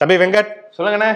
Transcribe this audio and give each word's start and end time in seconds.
தம்பி 0.00 0.16
வெங்கட். 0.22 0.50
சொல்லுங்கண்ணே. 0.76 1.12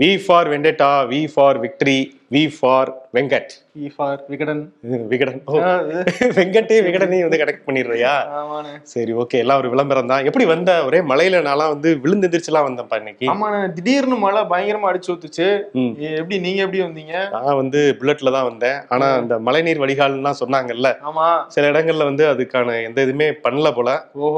V 0.00 0.08
for 0.22 0.48
vendetta 0.52 0.88
V 1.10 1.18
for 1.32 1.58
victory 1.64 1.96
V 2.34 2.40
for 2.54 2.88
Venkat 3.16 3.52
E 3.82 3.88
for 3.96 4.20
Vikatan 4.30 4.62
Vikatan 5.10 5.36
வெங்கட்டே 6.38 6.76
விகடனையும் 6.86 7.26
வந்து 7.26 7.40
connect 7.42 7.66
பண்ணிடுறியா? 7.66 8.14
சரி 8.92 9.12
ஓகே 9.22 9.40
எல்லாம் 9.44 9.60
ஒரு 9.62 9.68
விளம்பரம் 9.74 10.10
தான். 10.12 10.24
எப்படி 10.30 10.46
வந்த? 10.52 10.72
ஒரே 10.88 11.00
மலையில 11.10 11.42
நான்லாம் 11.48 11.72
வந்து 11.74 11.92
விழுந்து 12.04 12.28
எந்திரிச்சுலாம் 12.28 12.66
வந்தேன்ப்பா 12.68 12.98
இன்னைக்கு. 13.02 13.28
ஆமாண்ணே 13.34 13.60
திடீர்னு 13.78 14.18
மழை 14.24 14.42
பயங்கரமா 14.54 14.90
அடிச்சு 14.92 15.12
ஊத்துச்சு. 15.14 15.48
எப்படி 16.18 16.38
நீங்க 16.46 16.60
எப்படி 16.66 16.82
வந்தீங்க? 16.86 17.16
நான் 17.36 17.60
வந்து 17.62 17.82
புல்லட்ல 18.00 18.36
தான் 18.38 18.50
வந்தேன். 18.50 18.78
ஆனா 18.94 19.08
இந்த 19.24 19.38
மழைநீர் 19.48 19.84
வடிகால்லாம் 19.86 20.40
சொன்னாங்கல்ல. 20.42 20.90
ஆமா. 21.10 21.28
சில 21.56 21.72
இடங்கள்ல 21.74 22.10
வந்து 22.12 22.26
அதுக்கான 22.34 22.78
எந்த 22.90 23.00
இதுவுமே 23.08 23.30
பண்ணல 23.46 23.70
போல. 23.80 23.90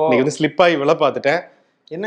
இன்னைக்கு 0.05 0.25
வந்து 0.27 0.39
ஸ்லிப் 0.41 0.63
ஆகி 0.67 0.77
விழ 0.85 0.95
பார்த்துட்டேன். 1.05 1.43
என்ன 1.91 2.07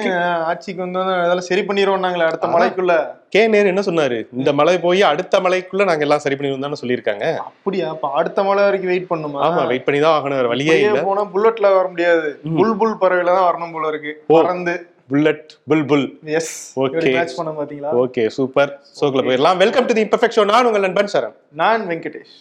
ஆட்சிக்கு 0.50 0.82
வந்தோன்னு 0.84 1.12
அதெல்லாம் 1.18 1.48
சரி 1.48 1.62
பண்ணிடுவோம்னாங்களே 1.68 2.26
அடுத்த 2.30 2.48
மலைக்குள்ள? 2.54 2.94
கே. 3.34 3.42
நேரு 3.54 3.68
என்ன 3.72 3.82
சொன்னாரு? 3.88 4.18
இந்த 4.40 4.52
மலை 4.60 4.74
போய் 4.86 5.02
அடுத்த 5.10 5.40
மலைக்குள்ள 5.46 5.84
நாங்க 5.90 6.06
எல்லாம் 6.06 6.24
சரி 6.24 6.36
பண்ணி 6.36 6.52
வந்தோம்னு 6.54 6.80
சொல்லியிருக்காங்க. 6.82 7.26
அப்படியா? 7.50 7.86
அப்ப 7.94 8.10
அடுத்த 8.20 8.44
மலை 8.44 8.64
வரைக்கும் 8.64 8.92
வெயிட் 8.94 9.10
பண்ணுமா? 9.12 9.40
ஆமா 9.48 9.62
வெயிட் 9.72 9.86
பண்ணி 9.88 10.00
தான் 10.06 10.16
ஆகணும் 10.18 10.40
வேற 10.40 10.48
வழியே 10.54 10.76
இல்ல. 10.82 11.04
போனா 11.10 11.24
புல்லட்ல 11.36 11.70
வர 11.78 11.88
முடியாது. 11.94 12.30
புல் 12.60 12.76
புல் 12.82 12.98
பறவையில 13.04 13.36
தான் 13.38 13.48
வரணும் 13.50 13.74
போல 13.78 13.88
இருக்கு. 13.94 14.14
பறந்து. 14.34 14.76
புல்லட் 15.12 15.54
புல் 15.70 15.86
புல் 15.92 16.08
எஸ் 16.40 16.54
Okay. 16.86 17.14
மேட்ச் 17.16 17.38
பண்ண 17.40 17.54
பாத்தீங்களா? 17.60 17.94
ஓகே 18.04 18.26
சூப்பர் 18.40 18.74
சோக்குல 19.00 19.24
போயிடலாம். 19.30 19.58
Welcome 19.64 19.88
to 19.90 19.96
the 20.00 20.06
imperfect 20.08 20.38
show 20.40 20.46
நான் 20.54 20.68
உங்கள் 20.72 20.86
நண்பன் 20.88 21.14
சரண். 21.16 21.36
நான் 21.64 21.88
வெங்கடேஷ். 21.92 22.36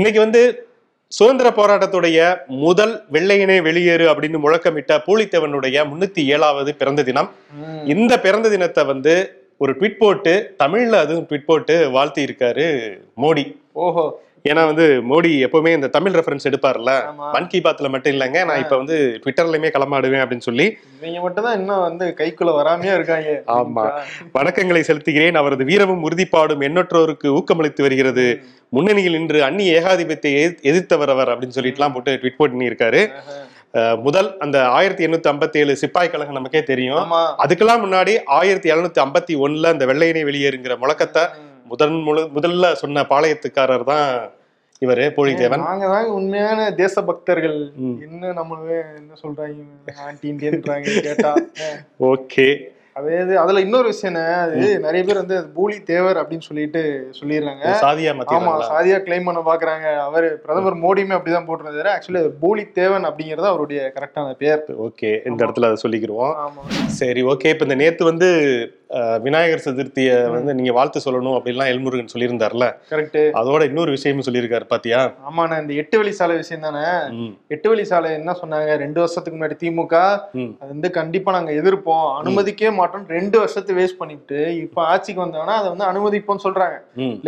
இன்னைக்கு 0.00 0.20
வந்து 0.20 0.40
சுதந்திர 1.08 1.50
போராட்டத்துடைய 1.50 2.36
முதல் 2.46 3.04
வெள்ளையனே 3.12 3.56
வெளியேறு 3.62 4.06
அப்படின்னு 4.12 4.38
முழக்கமிட்ட 4.38 5.02
பூலித்தேவனுடைய 5.06 5.84
முன்னூத்தி 5.84 6.24
ஏழாவது 6.24 6.74
பிறந்த 6.74 7.02
தினம். 7.02 7.30
இந்த 7.84 8.20
பிறந்த 8.20 8.48
தினத்தை 8.48 8.84
வந்து 8.84 9.42
ஒரு 9.56 9.72
ட்விட் 9.72 9.98
போட்டு 9.98 10.54
தமிழ்ல 10.62 10.92
அதுவும் 10.92 11.26
ட்விட் 11.30 11.46
போட்டு 11.46 11.90
வாழ்த்தி 11.90 12.24
இருக்காரு 12.24 12.98
மோடி. 13.22 13.56
ஓஹோ. 13.72 14.24
ஏன்னா 14.44 14.64
வந்து 14.64 15.02
மோடி 15.10 15.24
எப்பவுமே 15.24 15.74
இந்த 15.74 15.86
தமிழ் 15.86 16.14
ரெஃபரன்ஸ் 16.14 16.48
எடுப்பார்ல. 16.50 17.14
மன் 17.32 17.46
கி 17.46 17.58
பாத்ல 17.58 17.88
மட்டும் 17.88 18.12
இல்லைங்க. 18.14 18.44
நான் 18.44 18.58
இப்ப 18.58 18.76
வந்து 18.76 19.20
ட்விட்டர்லயுமே 19.24 19.70
களமாடுவேன் 19.70 20.22
அப்படின்னு 20.24 20.38
சொல்லி. 20.38 20.76
இவங்க 21.00 21.20
மட்டும் 21.20 21.44
தான் 21.44 21.58
இன்னும் 21.58 21.80
வந்து 21.80 22.14
கைக்குள்ள 22.18 22.48
வராமையே 22.48 22.94
இருக்காங்க. 22.94 23.42
ஆமா. 23.46 23.90
வணக்கங்களை 24.32 24.82
செலுத்துகிறேன். 24.86 25.34
அவரது 25.34 25.64
வீரமும் 25.64 26.10
உறுதிப்பாடும் 26.10 26.60
எண்ணற்றோருக்கு 26.60 27.24
ஊக்கமளித்து 27.24 27.80
வருகிறது. 27.80 28.42
முன்னணியில் 28.72 29.16
நின்று 29.16 29.38
அந்நிய 29.44 29.76
ஏகாதிபத்தியை 29.78 30.38
எதிர்- 30.40 30.64
எதிர்த்தவர் 30.70 31.12
அவர் 31.12 31.30
அப்படின்னு 31.32 31.56
சொல்லிட்டுலாம் 31.56 31.94
போட்டு 31.94 32.12
ட்விட் 32.16 32.40
பண்ணி 32.40 32.70
இருக்காரு 32.70 33.02
முதல் 34.02 34.28
அந்த 34.38 34.58
ஆயிரத்தி 34.70 35.06
எண்ணூத்தி 35.06 35.28
ஐம்பத்தி 35.30 35.58
ஏழு 35.58 35.72
சிப்பாய் 35.80 36.10
கழகம் 36.10 36.36
நமக்கே 36.36 36.62
தெரியும். 36.62 37.10
அதுக்கெல்லாம் 37.42 37.82
முன்னாடி 37.82 38.12
ஆயிரத்தி 38.36 38.68
எழுநூத்தி 38.70 39.00
ஐம்பத்தி 39.02 39.34
ஒண்ணுல 39.40 39.72
அந்த 39.74 39.84
வெள்ளையனை 39.86 40.22
வெளியேறுங்கிற 40.24 40.74
முழக்கத்தை 40.80 41.24
முதன் 41.66 41.96
முழு 42.02 42.22
முதல்ல 42.34 42.72
சொன்ன 42.74 43.04
பாளையத்துக்காரர் 43.10 43.84
தான் 43.84 44.06
இவரு 44.82 45.04
போலித்தேவன் 45.14 45.62
நாங்க 45.62 45.84
தாங்க 45.86 46.10
உண்மையான 46.12 46.58
தேசபக்தர்கள். 46.76 47.58
ம். 47.80 47.94
என்ன 48.04 48.32
நம்ம 48.32 48.56
என்ன 48.94 49.12
சொல்றாங்க? 49.22 49.62
ஆன்டி 50.04 50.26
இந்தியன்றாங்க 50.32 50.88
கேட்டா. 51.02 51.30
ஓகே. 52.10 52.48
அதே 52.98 53.16
இது 53.22 53.34
அதுல 53.40 53.62
இன்னொரு 53.64 53.86
விஷயம் 53.92 54.10
என்ன, 54.12 54.20
அது 54.42 54.60
நிறைய 54.84 55.00
பேர் 55.08 55.20
வந்து 55.22 55.38
பூலி 55.56 55.76
தேவர் 55.90 56.20
அப்படின்னு 56.20 56.46
சொல்லிட்டு 56.48 56.82
சொல்லிடுறாங்க. 57.18 57.64
சாதியா 57.82 58.12
ஆமா 58.36 58.54
சாதியா 58.70 58.98
கிளைம் 59.06 59.26
பண்ண 59.28 59.40
பாக்குறாங்க. 59.48 59.86
அவர் 60.06 60.26
பிரதமர் 60.44 60.78
மோடியுமே 60.84 61.16
அப்படிதான் 61.16 61.48
போட்டிருந்தாரு. 61.48 61.92
ஆக்சுவலி 61.96 62.22
பூலி 62.44 62.64
தேவன் 62.80 63.08
அப்படிங்கறது 63.10 63.52
அவருடைய 63.52 63.92
கரெக்டான 63.96 64.32
பேர். 64.42 64.62
ஓகே 64.86 65.10
இந்த 65.30 65.40
இடத்துல 65.46 65.70
அதை 65.70 65.80
சொல்லிக்கிருவோம். 65.84 66.34
ஆமா. 66.46 66.62
சரி 67.00 67.24
ஓகே 67.32 67.52
இப்ப 67.54 67.68
இந்த 67.68 67.78
நேத்து 67.82 68.04
வந்து 68.12 68.30
விநாயகர் 69.24 69.62
சதுர்த்திய 69.64 70.10
வந்து 70.34 70.52
நீங்க 70.58 70.72
வாழ்த்து 70.76 71.00
சொல்லணும் 71.04 71.36
அப்படின்லாம் 71.36 71.70
எல்முருகன் 71.72 72.12
சொல்லியிருந்தார்ல. 72.12 72.66
கரெக்ட் 72.90 73.18
அதோட 73.40 73.62
இன்னொரு 73.70 73.90
விஷயமும் 73.96 74.26
சொல்லியிருக்காரு 74.26 74.66
பாத்தியா? 74.72 75.00
ஆமாண்ணா 75.28 75.56
இந்த 75.62 75.72
எட்டு 75.82 75.96
வழி 76.00 76.12
சாலை 76.18 76.36
விஷயம் 76.42 76.66
தானே 76.66 76.84
எட்டு 77.54 77.68
வழி 77.70 77.84
சாலை 77.90 78.10
என்ன 78.20 78.34
சொன்னாங்க? 78.42 78.70
ரெண்டு 78.84 79.00
வருஷத்துக்கு 79.02 79.38
முன்னாடி 79.38 79.56
திமுக. 79.62 79.94
அது 80.60 80.70
வந்து 80.74 80.90
கண்டிப்பா 80.98 81.32
நாங்க 81.36 81.52
எதிர்ப்போம். 81.60 82.06
அனுமதிக்கவே 82.20 82.72
மாட்டோம். 82.80 83.06
ரெண்டு 83.16 83.36
வருஷத்தை 83.42 83.74
வேஸ்ட் 83.80 84.00
பண்ணிவிட்டு 84.02 84.38
இப்ப 84.64 84.84
ஆட்சிக்கு 84.92 85.24
வந்தாங்கன்னா 85.24 85.58
அதை 85.62 85.68
வந்து 85.74 85.88
அனுமதிப்போம்னு 85.90 86.46
சொல்றாங்க. 86.46 86.78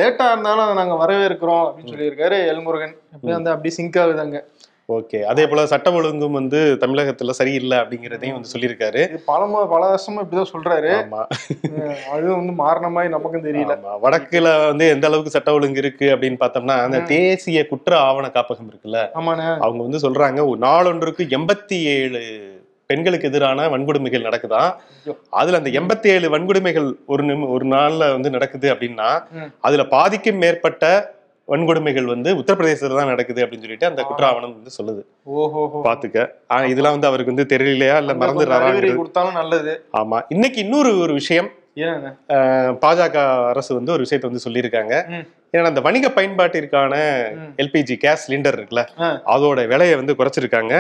லேட்டா 0.01 0.29
இருந்தாலும் 0.35 0.67
அதை 0.67 0.77
நாங்க 0.83 0.97
வரவேற்கிறோம் 1.05 1.65
அப்படின்னு 1.67 1.95
சொல்லியிருக்காரு 1.95 2.39
எல்முருகன். 2.53 2.95
அப்படி 3.15 3.33
வந்து 3.39 3.53
அப்படி 3.55 3.73
சிங்க் 3.79 4.01
ஆகுதாங்க 4.05 4.39
ஓகே. 4.89 5.19
அதே 5.23 5.49
போல 5.49 5.67
சட்டம் 5.67 5.95
ஒழுங்கும் 5.95 6.33
வந்து 6.33 6.79
தமிழகத்துல 6.81 7.31
சரியில்லை 7.31 7.79
அப்படிங்கிறதையும் 7.79 8.37
வந்து 8.37 8.53
சொல்லியிருக்காரு. 8.53 9.03
பல 9.25 9.41
பல 9.73 9.83
வருஷமா 9.89 10.21
இப்படிதான் 10.23 10.53
சொல்றாரு. 10.53 10.93
ஆமா. 10.99 11.23
அதுவும் 12.11 12.39
வந்து 12.39 12.53
மாறின 12.53 12.89
மாதிரி 12.89 13.13
நமக்கும் 13.13 13.45
தெரியல. 13.45 13.75
வடக்குல 14.03 14.67
வந்து 14.67 14.89
எந்த 14.89 15.07
அளவுக்கு 15.07 15.31
சட்ட 15.31 15.53
ஒழுங்கு 15.53 15.79
இருக்கு 15.79 16.07
அப்படின்னு 16.15 16.39
பார்த்தோம்னா 16.41 16.77
அந்த 16.81 17.01
தேசிய 17.11 17.67
குற்ற 17.67 17.99
ஆவண 18.01 18.27
காப்பகம் 18.29 18.71
இருக்குல்ல 18.71 19.01
அவங்க 19.59 19.83
வந்து 19.83 19.99
சொல்றாங்க 19.99 20.37
நாளொன்றுக்கு 20.61 21.27
எண்பத்தி 21.37 21.79
ஏழு 21.95 22.23
பெண்களுக்கு 22.91 23.29
எதிரான 23.29 23.69
வன்கொடுமைகள் 23.69 24.27
நடக்குதாம் 24.27 24.71
ஐயோ. 24.99 25.15
அதுல 25.31 25.57
அந்த 25.57 25.71
எண்பத்தி 25.71 26.07
ஏழு 26.07 26.29
வன்கொடுமைகள் 26.31 26.87
ஒரு 27.07 27.23
நிமி 27.25 27.49
ஒரு 27.49 27.67
நாள்ல 27.67 28.13
வந்து 28.13 28.31
நடக்குது 28.31 28.75
அப்படின்னா. 28.75 29.11
அதுல 29.61 29.85
பாதிக்கும் 29.87 30.37
மேற்பட்ட 30.37 30.85
வன்கொடுமைகள் 31.53 32.09
வந்து 32.15 32.31
உத்தரப்பிரதேசத்துல 32.41 32.99
தான் 33.01 33.13
நடக்குது 33.13 33.43
அப்படின்னு 33.45 33.67
சொல்லிட்டு 33.67 33.91
அந்த 33.91 34.03
குற்ற 34.09 34.25
ஆவணம் 34.31 34.57
வந்து 34.57 34.77
சொல்லுது. 34.79 35.03
ஓஹோ 35.37 35.63
பாத்துக்க. 35.87 36.27
ஆனா 36.53 36.65
இதெல்லாம் 36.73 36.97
வந்து 36.97 37.11
அவருக்கு 37.11 37.35
வந்து 37.35 37.47
தெரியலையா 37.55 37.97
இல்ல 38.03 38.13
அறிவுரை 38.15 38.23
மறந்துடுறாங்க 38.25 38.99
கொடுத்தாலும் 39.01 39.39
நல்லது. 39.41 39.73
ஆமா. 40.03 40.21
இன்னைக்கு 40.37 40.61
இன்னொரு 40.67 40.93
ஒரு 41.05 41.15
விஷயம் 41.23 41.51
பாஜக 42.85 43.17
அரசு 43.51 43.73
வந்து 43.77 43.93
ஒரு 43.95 44.05
விஷயத்தை 44.05 44.29
வந்து 44.29 44.45
சொல்லியிருக்காங்க. 44.45 44.95
ஏன்னா 45.55 45.69
அந்த 45.71 45.83
வணிக 45.87 46.07
பயன்பாட்டிற்கான. 46.17 46.95
எல்பிஜி 47.63 47.97
கேஸ் 48.05 48.25
சிலிண்டர் 48.25 48.57
இருக்குல்ல. 48.59 48.83
அதோட 49.35 49.67
விலையை 49.73 49.95
வந்து 50.01 50.17
குறைச்சிருக்காங்க. 50.19 50.75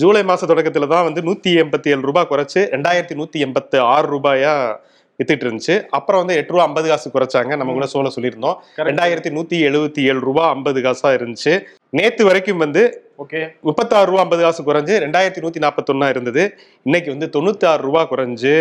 ஜூலை 0.00 0.22
மாச 0.30 0.48
தொடக்கத்துல 0.50 0.88
தான் 0.94 1.06
வந்து 1.08 1.22
நூத்தி 1.28 1.52
எண்பத்தி 1.62 1.94
ஏழு 1.94 2.08
ரூபாய் 2.10 2.30
குறைச்சு 2.32 2.62
ரெண்டாயிரத்தி 2.74 3.16
நூத்தி 3.20 3.40
எண்பத்தி 3.46 3.80
ஆறு 3.94 4.06
ரூபாயா 4.14 4.52
வித்துட்டு 5.22 5.44
இருந்துச்சு. 5.46 5.86
அப்புறம் 5.90 6.20
வந்து 6.20 6.36
எட்டு 6.36 6.52
ரூபா 6.52 6.64
ஐம்பது 6.64 6.88
காசு 6.88 7.10
குறைச்சாங்க. 7.14 7.56
நம்ம 7.56 7.72
கூட 7.72 7.86
சோழ 7.86 8.10
சொல்லியிருந்தோம். 8.16 8.56
ரெண்டாயிரத்தி 8.76 9.30
நூத்தி 9.36 9.56
எழுபத்தி 9.68 10.02
ஏழு 10.02 10.20
ரூபாய் 10.20 10.48
ஐம்பது 10.48 10.80
காசா 10.80 11.08
இருந்துச்சு. 11.16 11.62
நேத்து 11.90 12.24
வரைக்கும் 12.24 12.56
வந்து 12.56 12.82
ஓகே. 13.22 13.40
முப்பத்தாறு 13.60 14.06
ரூபா 14.10 14.20
ஐம்பது 14.20 14.42
காசு 14.42 14.62
குறைஞ்சு 14.62 14.96
ரெண்டாயிரத்தி 15.04 15.40
நூத்தி 15.44 15.60
நாற்பத்தொன்னா 15.64 16.08
இருந்தது. 16.08 16.58
இன்னைக்கு 16.82 17.10
வந்து 17.10 17.28
தொண்ணூத்தி 17.36 17.66
ஆறு 17.66 17.82
ரூபாய் 17.82 18.08
குறைஞ்சு 18.10 18.52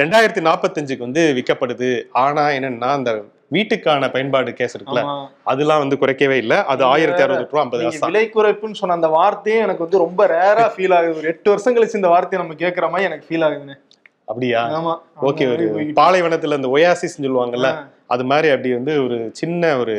ரெண்டாயிரத்தி 0.00 0.42
நாற்பத்தஞ்சுக்கு 0.48 0.98
வந்து 0.98 1.22
விற்கப்படுது. 1.38 2.02
ஆனா 2.12 2.48
என்னன்னா 2.48 2.90
அந்த 2.98 3.22
வீட்டுக்கான 3.52 4.10
பயன்பாடு 4.12 4.52
கேஸ் 4.52 4.76
இருக்குல்ல 4.76 5.00
அதெல்லாம் 5.42 5.78
வந்து 5.78 5.96
குறைக்கவே 5.96 6.36
இல்லை. 6.36 6.56
அது 6.64 6.84
ஆயிரத்தி 6.84 7.22
அறுபது 7.22 7.48
ரூபா 7.50 7.60
ஐம்பது 7.60 7.82
காசு. 7.82 8.06
விலை 8.06 8.30
குறைப்புன்னு 8.34 8.80
சொன்ன 8.82 8.94
அந்த 8.94 9.06
வார்த்தையே 9.06 9.58
எனக்கு 9.58 9.84
வந்து 9.84 9.98
ரொம்ப 9.98 10.26
ரேரா 10.26 10.66
ஃபீல் 10.76 10.94
ஆகுது. 10.94 11.16
ஒரு 11.16 11.28
எட்டு 11.28 11.50
வருஷம் 11.50 11.76
கழிச்சு 11.76 12.00
இந்த 12.02 12.08
வார்த்தையை 12.08 12.40
நம்ம 12.42 12.58
கேக்குற 12.64 12.90
மாதிரி 12.90 13.08
எனக்கு 13.10 13.26
ஃபீல் 13.28 13.46
ஆகுதுண்ணே. 13.48 13.76
அப்படியா? 14.24 14.60
ஓகே 15.22 15.46
ஒரு 15.52 15.64
பாலைவனத்துல 15.96 16.54
அந்த 16.54 16.68
ஒயாசிஸ் 16.68 17.16
சொல்லுவாங்கல்ல. 17.20 17.70
அது 18.06 18.24
மாதிரி 18.24 18.48
அப்படி 18.48 18.72
வந்து 18.72 19.04
ஒரு 19.04 19.28
சின்ன 19.32 19.78
ஒரு 19.78 19.96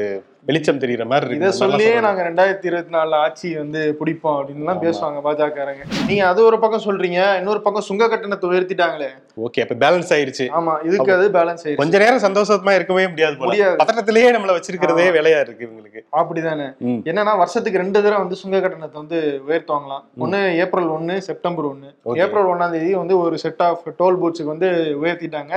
வெளிச்சம் 0.47 0.79
தெரியுற 0.83 1.03
மாதிரி 1.11 1.35
இதை 1.39 1.49
சொல்லியே. 1.59 1.91
நாங்க 2.05 2.21
ரெண்டாயிரத்தி 2.27 2.67
இருபத்தி 2.69 2.93
நாலுல 2.95 3.19
ஆட்சி 3.25 3.49
வந்து 3.59 3.81
பிடிப்போம் 3.99 4.37
அப்படின்னு 4.37 4.63
எல்லாம் 4.63 4.81
பேசுவாங்க 4.85 5.19
பாஜகக்காரங்க 5.27 5.83
நீங்க 6.09 6.23
அது 6.31 6.39
ஒரு 6.49 6.57
பக்கம் 6.63 6.83
சொல்றீங்க 6.87 7.19
இன்னொரு 7.39 7.61
பக்கம் 7.67 7.85
சுங்க 7.89 8.07
கட்டணத்தை 8.13 8.47
உயர்த்திட்டாங்களே. 8.51 9.07
ஓகே 9.45 9.61
அப்ப 9.65 9.75
பேலன்ஸ் 9.83 10.11
ஆயிருச்சு. 10.15 10.45
ஆமா 10.57 10.73
இதுக்கு 10.87 11.13
அது 11.15 11.27
பேலன்ஸ் 11.37 11.63
ஆயிடுச்சு 11.65 11.81
கொஞ்ச 11.81 12.01
நேரம் 12.03 12.23
சந்தோஷமா 12.25 12.73
இருக்கவே 12.79 13.05
முடியாது 13.11 13.37
முடியாது. 13.43 13.77
பதட்டத்திலேயே 13.83 14.31
நம்மள 14.35 14.55
வச்சிருக்கிறதே 14.57 15.05
வேலையா 15.17 15.39
இருக்கு 15.45 15.65
இவங்களுக்கு. 15.67 16.01
அப்படிதானே. 16.21 16.67
என்னன்னா 17.11 17.35
வருஷத்துக்கு 17.43 17.81
ரெண்டு 17.83 17.97
தடவை 17.99 18.19
வந்து 18.23 18.41
சுங்க 18.41 18.61
கட்டணத்தை 18.65 18.99
வந்து 19.03 19.19
உயர்த்துவாங்களாம். 19.47 20.03
ஒண்ணு 20.25 20.41
ஏப்ரல் 20.65 20.91
ஒண்ணு 20.97 21.17
செப்டம்பர் 21.29 21.69
ஒண்ணு. 21.71 21.89
ஏப்ரல் 22.25 22.51
ஒண்ணாம் 22.53 22.75
தேதி 22.75 22.91
வந்து 23.01 23.17
ஒரு 23.23 23.37
செட் 23.45 23.65
ஆஃப் 23.69 23.87
டோல் 24.01 24.19
பூத்ஸுக்கு 24.23 24.53
வந்து 24.55 24.69
உயர்த்திட்டாங்க. 25.03 25.55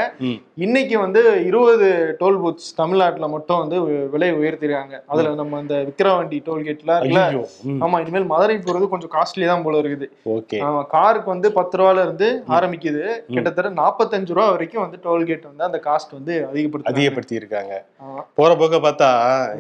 இன்னைக்கு 0.67 0.97
வந்து 1.05 1.25
இருபது 1.51 1.91
டோல் 2.23 2.41
பூத்ஸ் 2.45 2.73
தமிழ்நாட்டுல 2.83 3.29
மட்டும் 3.37 3.63
வந்து 3.65 3.79
விலை 4.15 4.31
உயர்த்திருக்காங்க. 4.41 4.75
அதுல 5.13 5.35
நம்ம 5.41 5.61
இந்த 5.65 5.77
விக்கிரவாண்டி 5.89 6.39
டோல்கேட்ல. 6.47 6.93
ஆமா 7.85 8.01
இனிமேல் 8.03 8.29
மதுரை 8.33 8.57
போறது 8.67 8.87
கொஞ்சம் 8.93 9.13
காஸ்ட்லி 9.15 9.47
தான் 9.51 9.65
போல 9.67 9.81
இருக்குது. 9.83 10.07
ஓகே. 10.37 10.59
ஆமா, 10.67 10.81
காருக்கு 10.95 11.31
வந்து 11.35 11.49
பத்து 11.59 11.79
ரூபால 11.81 12.05
இருந்து 12.07 12.29
ஆரம்பிக்குது. 12.57 13.03
கிட்டத்தட்ட 13.35 13.73
நாற்பத்தஞ்சு 13.83 14.35
ரூபா 14.37 14.49
வரைக்கும் 14.55 14.85
வந்து 14.85 15.01
டோல்கேட் 15.07 15.49
வந்து 15.51 15.67
அந்த 15.69 15.81
காஸ்ட் 15.89 16.17
வந்து 16.19 16.35
அதிகப்படுத்தி 16.51 16.91
அதிகப்படுத்தி 16.93 17.41
இருக்காங்க 17.41 17.73
போற 18.41 18.51
போக்க 18.63 18.81
பார்த்தா 18.87 19.11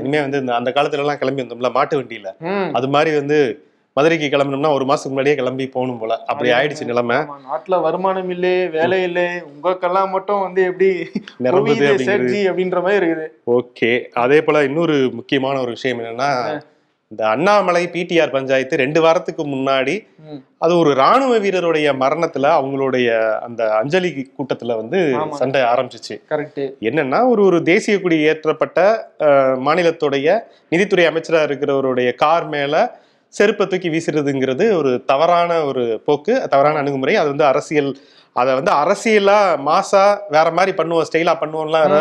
இனிமே 0.00 0.20
வந்து 0.26 0.40
அந்த 0.60 0.72
காலத்துல 0.76 1.04
எல்லாம் 1.04 1.22
கிளம்பி 1.22 1.42
வந்தோம்ல 1.44 1.70
மாட்டு 1.78 2.00
வண்டியில. 2.00 2.30
அது 2.78 2.88
மாதிரி 2.96 3.12
வந்து 3.20 3.38
மதுரைக்கு 3.96 4.26
கிளம்பணும்னா 4.32 4.70
ஒரு 4.76 4.84
மாசத்துக்கு 4.88 5.14
முன்னாடியே 5.14 5.36
கிளம்பி 5.38 5.66
போகணும் 5.74 6.00
போல. 6.00 6.14
அப்படி 6.30 6.48
ஆயிடுச்சு 6.56 6.88
நிலைமை. 6.90 7.18
நாட்டுல 7.48 7.76
வருமானம் 7.86 8.30
இல்லே 8.34 8.54
வேலை 8.76 8.98
இல்லை 9.08 9.26
உங்களுக்கெல்லாம் 9.50 10.10
மட்டும் 10.16 10.42
வந்து 10.46 10.62
எப்படி 10.70 10.88
நிரம்புது 11.46 11.86
அப்படின்ற 12.50 12.80
மாதிரி 12.86 12.98
இருக்குது. 13.00 13.28
ஓகே. 13.58 13.92
அதே 14.24 14.40
போல 14.46 14.64
இன்னொரு 14.70 14.96
முக்கியமான 15.18 15.60
ஒரு 15.66 15.74
விஷயம் 15.76 16.00
என்னன்னா 16.02 16.32
இந்த 17.12 17.22
அண்ணாமலை 17.32 17.82
பிடிஆர் 17.94 18.32
பஞ்சாயத்து 18.34 18.80
ரெண்டு 18.82 19.00
வாரத்துக்கு 19.02 19.42
முன்னாடி. 19.52 19.94
அது 20.64 20.72
ஒரு 20.82 20.92
ராணுவ 21.00 21.32
வீரருடைய 21.44 21.88
மரணத்துல 22.02 22.46
அவங்களுடைய 22.58 23.08
அந்த 23.46 23.62
அஞ்சலி 23.80 24.10
கூட்டத்துல 24.38 24.76
வந்து. 24.80 25.00
சண்டை 25.40 25.60
ஆரம்பிச்சிச்சு. 25.72 26.16
கரெக்ட் 26.32 26.62
என்னன்னா 26.88 27.20
ஒரு 27.32 27.42
ஒரு 27.48 27.60
தேசிய 27.70 27.96
கொடி 28.00 28.18
ஏற்றப்பட்ட 28.30 28.80
மாநிலத்துடைய 29.66 30.38
நிதித்துறை 30.74 31.06
அமைச்சரா 31.12 31.42
இருக்கிறவருடைய 31.48 32.10
கார் 32.24 32.48
மேல 32.56 32.84
செருப்பை 33.38 33.64
தூக்கி 33.66 33.88
வீசுறதுங்கிறது 33.94 34.66
ஒரு 34.78 34.90
தவறான 35.10 35.50
ஒரு 35.70 35.84
போக்கு 36.06 36.34
தவறான 36.52 36.78
அணுகுமுறை. 36.82 37.14
அது 37.22 37.28
வந்து 37.34 37.46
அரசியல் 37.52 37.90
அதை 38.36 38.52
வந்து 38.58 38.72
அரசியலா 38.82 39.40
மாசா 39.68 40.04
வேற 40.36 40.48
மாதிரி 40.58 40.72
பண்ணுவோம் 40.80 41.06
ஸ்டைலா 41.08 41.34
பண்ணுவோம்லாம் 41.42 41.86
வேற 41.86 42.00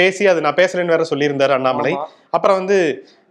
பேசி 0.00 0.24
அது 0.30 0.44
நான் 0.44 0.60
பேசுறேன்னு 0.60 0.94
வேற 0.96 1.04
சொல்லியிருந்தாரு 1.10 1.52
அண்ணாமலை. 1.56 1.92
அப்புறம் 2.36 2.58
வந்து 2.60 2.78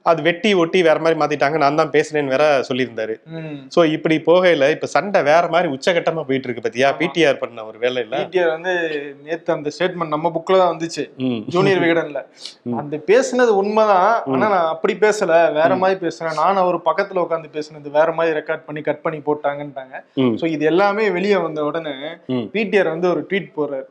அது 0.06 0.22
வெட்டி 0.22 0.50
ஒட்டி 0.62 0.80
வேற 0.88 0.98
மாதிரி 1.00 1.18
மாத்திட்டாங்க. 1.20 1.58
நான் 1.64 1.78
தான் 1.80 1.92
பேசுறேன்னு 1.94 2.34
வேற 2.34 2.46
சொல்லியிருந்தாரு. 2.70 3.14
சோ 3.76 3.80
இப்படி 3.96 4.16
போகையில 4.26 4.66
இப்ப 4.76 4.88
சண்டை 4.94 5.20
வேற 5.30 5.44
மாதிரி 5.48 5.68
உச்சகட்டமா 5.76 6.24
போயிட்டு 6.30 6.48
இருக்கு 6.48 6.64
பத்தியா. 6.66 6.88
பிடிஆர் 7.00 7.40
பண்ண 7.44 7.66
ஒரு 7.70 7.78
வேலையில. 7.84 8.16
பிடிஆர் 8.22 8.52
வந்து 8.56 8.74
நேத்து 9.28 9.54
அந்த 9.56 9.72
ஸ்டேட்மெண்ட் 9.76 10.14
நம்ம 10.16 10.32
புக்ல 10.36 10.60
தான் 10.62 10.72
வந்துச்சு. 10.74 11.04
ஜூனியர் 11.56 11.82
விகடன்ல. 11.84 12.22
அந்த 12.82 12.98
பேசுனது 13.10 13.54
உண்மைதான். 13.62 14.10
ஆனா 14.34 14.46
நான் 14.56 14.72
அப்படி 14.74 14.96
பேசல. 15.06 15.32
வேற 15.60 15.72
மாதிரி 15.76 16.00
பேசுறேன். 16.06 16.38
நான் 16.42 16.62
அவர் 16.64 16.80
பக்கத்துல 16.90 17.24
உட்காந்து 17.26 17.54
பேசுனது 17.56 17.96
வேற 17.98 18.12
மாதிரி 18.12 18.38
ரெக்கார்ட் 18.40 18.68
பண்ணி 18.68 18.82
கட் 18.82 19.04
பண்ணி 19.06 19.22
போட்டாங்கன்ட்டாங்க. 19.30 19.96
ம். 20.18 20.36
சோ 20.42 20.46
இது 20.56 20.66
எல்லாமே 20.66 21.06
வெளியே 21.10 21.40
வந்த 21.46 21.64
உடனே. 21.70 21.96
பிடிஆர் 22.56 22.94
வந்து 22.94 23.10
ஒரு 23.14 23.24
ட்வீட் 23.30 23.50
போடுறாரு. 23.56 23.88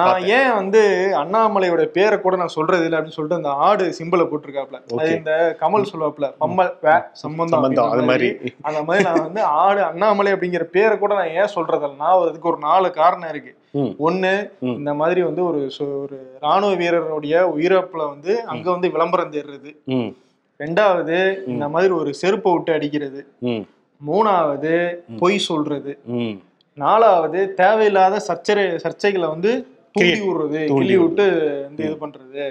நான் 0.00 0.26
ஏன் 0.38 0.52
வந்து 0.54 0.82
அண்ணாமலையோட 1.22 1.84
பேரை 1.98 2.18
கூட 2.18 2.34
நான் 2.36 2.56
சொல்றது 2.56 2.84
இல்லை 2.86 2.98
அப்படின்னு 2.98 3.18
சொல்லிட்டு 3.20 3.40
அந்த 3.40 3.52
ஆடு 3.68 3.84
சிம்பிளை 4.00 4.26
போட்டிருக்காப்ல. 4.26 4.80
அது. 4.96 5.12
இந்த 5.16 5.32
கமல் 5.60 5.88
சொல்லுவாப்ல 5.90 6.28
பம்மல் 6.42 6.70
வே 6.84 6.94
சம்பந்தம் 7.22 7.64
அது 7.94 8.04
மாதிரி 8.10 8.28
அந்த 8.68 8.80
மாதிரி 8.82 9.04
நான் 9.08 9.24
வந்து 9.26 9.42
ஆடு 9.62 9.82
அண்ணாமலை 9.82 10.32
அப்படிங்கிற 10.32 10.64
பேரை 10.76 10.94
கூட 10.98 11.12
நான் 11.14 11.34
ஏன் 11.40 11.52
சொல்றதில்ல 11.54 12.00
நான் 12.02 12.22
அதுக்கு 12.28 12.50
ஒரு 12.52 12.60
நாலு 12.68 12.90
காரணம் 13.00 13.28
இருக்கு. 13.28 13.52
ஒண்ணு. 14.06 14.32
இந்த 14.78 14.92
மாதிரி 14.94 15.20
வந்து 15.22 15.42
ஒரு 15.44 15.60
ஒரு 16.02 16.18
ராணுவ 16.40 16.72
வீரருடைய 16.74 17.36
உயிரிழப்புல 17.54 18.02
வந்து 18.08 18.32
அங்க 18.44 18.66
வந்து 18.70 18.90
விளம்பரம் 18.90 19.32
தேடுறது. 19.32 19.70
ரெண்டாவது 20.60 21.18
இந்த 21.46 21.66
மாதிரி 21.68 21.92
ஒரு 21.92 22.10
செருப்பை 22.14 22.52
விட்டு 22.52 22.72
அடிக்கிறது. 22.72 23.20
மூணாவது 24.00 24.74
பொய் 25.18 25.38
சொல்றது. 25.50 25.94
நாலாவது 26.78 27.40
தேவையில்லாத 27.54 28.16
சர்ச்சை 28.28 28.64
சர்ச்சைகளை 28.84 29.28
வந்து 29.28 29.52
தூண்டி 29.94 30.20
விடுறது 30.26 30.60
கிள்ளி 30.72 30.96
விட்டு 30.96 31.24
வந்து 31.66 31.82
இது 31.86 31.96
பண்றது. 32.02 32.44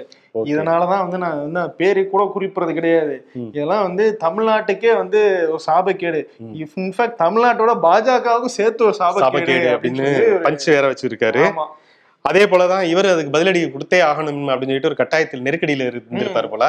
இதனாலதான் 0.52 1.02
வந்து 1.04 1.18
நான் 1.24 1.38
வந்து 1.44 1.62
பேரை 1.80 2.02
கூட 2.12 2.24
குறிப்பிடுறது 2.34 2.72
கிடையாது. 2.78 3.14
இதெல்லாம் 3.50 3.84
வந்து 3.88 4.04
தமிழ்நாட்டுக்கே 4.24 4.92
வந்து 5.02 5.20
ஒரு 5.52 5.62
சாபக்கேடு. 5.68 6.22
இன்ஃபேக்ட் 6.62 7.20
தமிழ்நாட்டோட 7.24 7.74
பாஜகவுக்கும் 7.86 8.56
சேர்த்து 8.58 8.86
ஒரு 8.88 8.96
சாபக்கேடு 9.02 9.56
அப்படின்னு 9.76 10.08
பஞ்ச் 10.48 10.68
வேற 10.76 10.84
வச்சிருக்காரு. 10.92 11.44
அதே 12.30 12.42
போலதான் 12.50 12.84
இவர் 12.90 13.06
அதுக்கு 13.12 13.32
பதிலடி 13.36 13.60
கொடுத்தே 13.70 13.98
ஆகணும் 14.08 14.42
அப்படின்னு 14.50 14.72
சொல்லிட்டு 14.72 14.90
ஒரு 14.90 14.98
கட்டாயத்தில் 15.00 15.42
நெருக்கடியில 15.46 15.86
இருந்திருப்பாரு 15.90 16.48
போல. 16.52 16.66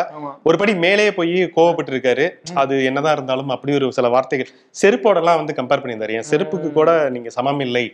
ஒரு 0.48 0.58
படி 0.62 0.74
மேலே 0.86 1.06
போய் 1.18 1.36
கோவப்பட்டு 1.58 1.94
இருக்காரு 1.94 2.26
அது 2.62 2.78
என்னதான் 2.90 3.16
இருந்தாலும் 3.18 3.54
அப்படி 3.56 3.76
ஒரு 3.80 3.90
சில 3.98 4.10
வார்த்தைகள். 4.16 4.50
செருப்போட 4.81 5.22
எல்லாம் 5.24 5.40
வந்து 5.42 5.58
கம்பேர் 5.60 5.84
பண்ணியிருந்தாரு. 5.84 6.16
என் 6.19 6.30
செருப்புக்கு 6.31 6.72
கூட 6.80 6.96
நீங்க 7.18 7.31
சமம் 7.38 7.64
இல்லை. 7.68 7.86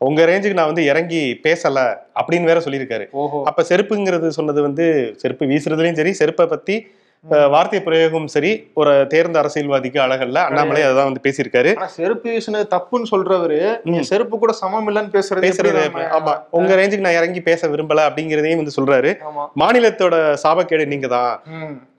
உங்க 0.00 0.26
ரேஞ்சுக்கு 0.26 0.58
நான் 0.58 0.70
வந்து 0.70 0.84
இறங்கி 0.84 1.40
பேசல 1.44 1.78
அப்படின்னு 2.20 2.50
வேற 2.50 2.60
சொல்லியிருக்காரு. 2.60 3.04
அப்ப 3.50 3.64
செருப்புங்கிறது 3.70 4.28
சொன்னது 4.38 4.62
வந்து 4.62 4.86
செருப்பு 5.16 5.50
வீசுறதுலயும் 5.52 6.00
சரி 6.02 6.12
செருப்பை 6.12 6.46
பத்தி 6.46 6.76
வார்த்தை 7.52 7.78
பிரயோகம் 7.82 8.26
சரி 8.26 8.50
ஒரு 8.74 9.06
தேர்ந்த 9.12 9.36
அரசியல்வாதிக்கு 9.42 9.98
அழகல்ல 10.02 10.38
அண்ணாமலை 10.48 10.82
அதான் 10.82 11.08
வந்து 11.10 11.22
பேசியிருக்காரு. 11.24 11.70
செருப்பு 11.94 12.28
வீசுனது 12.32 12.66
தப்புன்னு 12.74 13.10
சொல்றவரு 13.12 13.58
செருப்பு 14.10 14.36
கூட 14.38 14.52
சமம் 14.52 14.88
இல்லைன்னு 14.90 15.14
பேசுறது 15.16 15.44
பேசுறது 15.46 15.82
ஆமா. 16.18 16.34
உங்க 16.58 16.76
ரேஞ்சுக்கு 16.80 17.06
நான் 17.06 17.18
இறங்கி 17.20 17.40
பேச 17.40 17.68
விரும்பல 17.68 18.04
அப்படிங்கிறதையும் 18.08 18.62
வந்து 18.62 18.76
சொல்றாரு. 18.78 19.12
மாநிலத்தோட 19.62 20.14
சாபக்கேடு 20.44 20.86
நீங்க 20.86 21.08
தான். 21.08 21.32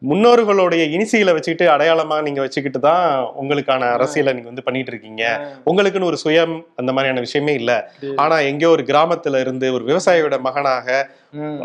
முன்னோர்களுடைய 0.01 0.83
இனிசியலை 0.95 1.31
வச்சுக்கிட்டு 1.35 1.65
அடையாளமா 1.73 2.17
நீங்க 2.21 2.39
வச்சுக்கிட்டு 2.41 2.79
தான் 2.79 3.05
உங்களுக்கான 3.41 3.87
அரசியலை 3.95 4.31
நீங்க 4.33 4.49
வந்து 4.49 4.65
பண்ணிட்டு 4.67 4.91
இருக்கீங்க 4.93 5.23
உங்களுக்குன்னு 5.69 6.09
ஒரு 6.09 6.19
சுயம் 6.23 6.53
அந்த 6.75 6.91
மாதிரியான 6.91 7.23
விஷயமே 7.25 7.53
இல்ல. 7.53 7.71
ஆனா 8.17 8.35
எங்கேயோ 8.49 8.71
ஒரு 8.75 8.83
கிராமத்துல 8.83 9.39
இருந்து 9.43 9.67
ஒரு 9.73 9.83
விவசாயியோட 9.89 10.37
மகனாக. 10.39 10.87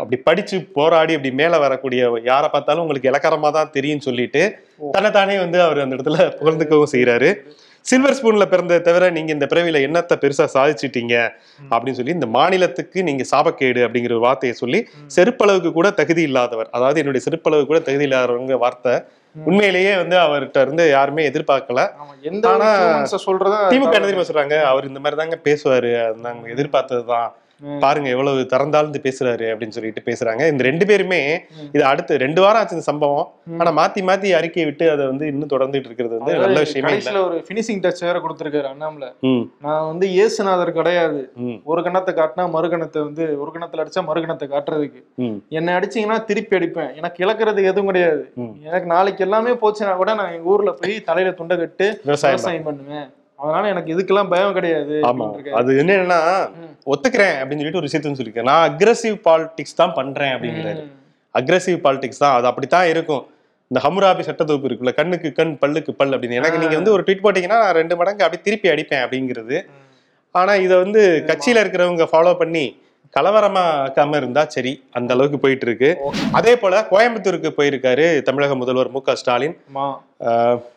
அப்படி 0.01 0.17
படிச்சு 0.21 0.57
போராடி 0.77 1.13
அப்படி 1.15 1.31
மேல 1.33 1.59
வரக்கூடிய 1.59 2.01
யாரை 2.29 2.49
பார்த்தாலும் 2.49 2.83
உங்களுக்கு 2.85 3.11
இலக்காரமா 3.11 3.51
தான் 3.51 3.73
தெரியும் 3.77 4.05
சொல்லிட்டு. 4.07 4.43
தன்னைத்தானே 4.95 5.37
வந்து 5.43 5.59
அவர் 5.65 5.83
அந்த 5.85 5.97
இடத்துல 5.97 6.17
புகழ்ந்துக்கவும் 6.39 6.93
செய்யறாரு 6.93 7.29
சில்வர் 7.83 8.13
ஸ்பூன்ல 8.13 8.45
பிறந்த 8.45 8.79
தவிர 8.79 9.09
நீங்க 9.09 9.31
இந்த 9.31 9.47
பிறவில 9.49 9.77
என்னத்த 9.87 10.11
பெருசா 10.15 10.47
சாதிச்சிட்டீங்க 10.53 11.29
அப்படின்னு 11.69 11.91
சொல்லி 11.91 12.11
இந்த 12.11 12.25
மாநிலத்துக்கு 12.25 13.03
நீங்க 13.03 13.23
சாபக்கேடு 13.35 13.83
அப்படிங்கிற 13.85 14.03
ஒரு 14.03 14.19
வார்த்தையை 14.19 14.57
சொல்லி 14.57 14.87
செருப்பளவுக்கு 15.15 15.71
கூட 15.71 15.91
தகுதி 15.91 16.21
இல்லாதவர். 16.21 16.67
அதாவது 16.71 16.99
என்னுடைய 16.99 17.25
செருப்பளவு 17.29 17.65
கூட 17.65 17.79
தகுதி 17.79 18.03
இல்லாதவங்க 18.03 18.57
வார்த்தை 18.57 19.03
உண்மையிலேயே 19.45 19.95
வந்து 19.95 20.17
அவர்கிட்ட 20.17 20.61
இருந்து 20.61 20.89
யாருமே 20.89 21.29
எதிர்பார்க்கல. 21.29 21.89
ஆனா, 22.47 22.75
சொல்றதும் 23.25 23.69
திமுக 23.69 23.93
என்ன 23.93 23.99
தெரியுமா 23.99 24.21
சொல்றாங்க? 24.21 24.61
அவர் 24.61 24.87
இந்த 24.87 24.99
மாதிரி 24.99 25.21
தாங்க 25.21 25.39
பேசுவாரு. 25.43 26.15
நாங்க 26.15 26.49
எதிர்பார்த்ததுதான். 26.49 27.31
பாருங்க 27.83 28.07
எவ்வளவு 28.09 28.39
திறந்தாழ்ந்து 28.53 28.99
பேசுறாரு 29.05 29.45
அப்படின்னு 29.51 29.75
சொல்லிட்டு 29.75 30.01
பேசுறாங்க. 30.07 30.43
இந்த 30.51 30.63
ரெண்டு 30.67 30.85
பேருமே. 30.89 31.19
இது 31.75 31.83
அடுத்து 31.91 32.17
ரெண்டு 32.23 32.41
வாரம் 32.41 32.59
ஆச்சு 32.61 32.75
இந்த 32.77 32.87
சம்பவம். 32.89 33.27
ஆனா 33.59 33.71
மாத்தி 33.79 34.01
மாத்தி 34.09 34.29
அறிக்கையை 34.39 34.65
விட்டு 34.69 34.85
அதை 34.93 35.03
வந்து 35.11 35.25
இன்னும் 35.31 35.51
தொடர்ந்துட்டு 35.53 35.89
இருக்கிறது 35.89 36.17
வந்து 36.19 36.33
நல்ல 36.43 36.59
விஷயமே 36.65 36.93
இல்ல. 36.97 37.13
ஒரு 37.27 37.37
பினிஷிங் 37.49 37.81
டச் 37.85 38.03
வேற 38.07 38.19
கொடுத்திருக்காரு 38.25 38.69
அண்ணாமலை. 38.73 39.09
நான் 39.65 39.87
வந்து 39.91 40.07
இயேசுநாதர் 40.17 40.73
கிடையாது. 40.79 41.21
ஒரு 41.71 41.83
கணத்தை 41.87 42.13
காட்டினா 42.19 42.45
மறுகணத்தை 42.57 43.01
வந்து 43.07 43.25
ஒரு 43.41 43.51
கணத்துல 43.55 43.83
அடிச்சா 43.85 44.03
மறுகணத்தை 44.09 44.47
காட்டுறதுக்கு. 44.55 45.01
ம், 45.25 45.37
என்னை 45.59 45.73
அடிச்சீங்கன்னா 45.79 46.19
திருப்பி 46.31 46.57
அடிப்பேன். 46.59 46.93
எனக்கு 47.01 47.25
இழக்கிறதுக்கு 47.25 47.73
எதுவும் 47.73 47.91
கிடையாது. 47.91 48.23
எனக்கு 48.69 48.89
நாளைக்கு 48.95 49.25
எல்லாமே 49.27 49.53
போச்சுன்னா 49.65 49.95
கூட 50.03 50.13
நான் 50.21 50.33
எங்க 50.37 50.53
ஊர்ல 50.55 50.73
போய் 50.81 50.95
தலையில 51.09 51.33
துண்டை 51.41 51.57
கட்டு. 51.57 51.87
விவசாயம் 52.05 52.67
பண்ணுவேன். 52.69 53.09
அதனால 53.43 53.67
எனக்கு 53.67 53.93
இதுக்கெல்லாம் 53.95 54.29
பயம் 54.29 54.53
கிடையாது 54.53 54.95
ஆமா. 55.09 55.25
அது 55.53 55.71
என்னன்னா. 55.83 56.19
ஒத்துக்கிறேன் 56.85 57.35
அப்படின்னு 57.39 57.61
சொல்லிட்டு 57.61 57.81
ஒரு 57.81 57.89
விஷயத்தையும் 57.89 58.17
சொல்லியிருக்கேன். 58.19 58.49
நான் 58.51 58.65
அக்ரஸிவ் 58.69 59.17
பாலிடிக்ஸ் 59.27 59.75
தான் 59.75 59.93
பண்றேன் 59.93 60.33
அப்படிங்கிறாரு. 60.35 60.83
அக்ரஸிவ் 61.35 61.79
பாலிடிக்ஸ் 61.85 62.17
தான். 62.17 62.35
அது 62.35 62.47
அப்படித்தான் 62.47 62.87
இருக்கும். 62.87 63.23
இந்த 63.71 63.81
ஹமுராபி 63.85 64.23
சட்டத்தொகுப்பு 64.29 64.67
இருக்குல்ல 64.69 64.93
கண்ணுக்கு 64.93 65.31
கண் 65.31 65.57
பல்லுக்கு 65.61 65.91
பல் 65.91 66.13
அப்படின்னு. 66.15 66.39
எனக்கு 66.41 66.57
நீங்க 66.57 66.75
வந்து 66.75 66.91
ஒரு 66.91 67.03
ட்வீட் 67.03 67.23
போட்டீங்கன்னா 67.23 67.59
நான் 67.63 67.75
ரெண்டு 67.75 67.95
மடங்கு 67.95 68.23
அப்படி 68.23 68.41
திருப்பி 68.41 68.69
அடிப்பேன் 68.69 69.03
அப்படிங்கிறது. 69.05 69.57
ஆனா 70.31 70.55
இதை 70.55 70.77
வந்து 70.77 71.01
கட்சியில 71.27 71.61
இருக்கிறவங்க 71.63 72.07
ஃபாலோ 72.11 72.37
பண்ணி 72.37 72.65
கலவரமா 73.13 73.63
ஆக்காம 73.79 74.15
இருந்தா 74.15 74.45
சரி 74.45 74.71
அந்த 74.91 75.13
அளவுக்கு 75.13 75.39
போயிட்டு 75.39 75.65
இருக்கு 75.65 75.89
அதே 76.31 76.53
போல 76.57 76.87
கோயம்புத்தூருக்கு 76.91 77.49
போயிருக்காரு 77.57 78.05
தமிழக 78.21 78.55
முதல்வர் 78.55 78.89
மு 78.89 79.01
க 79.01 79.15
ஸ்டாலின். 79.15 79.55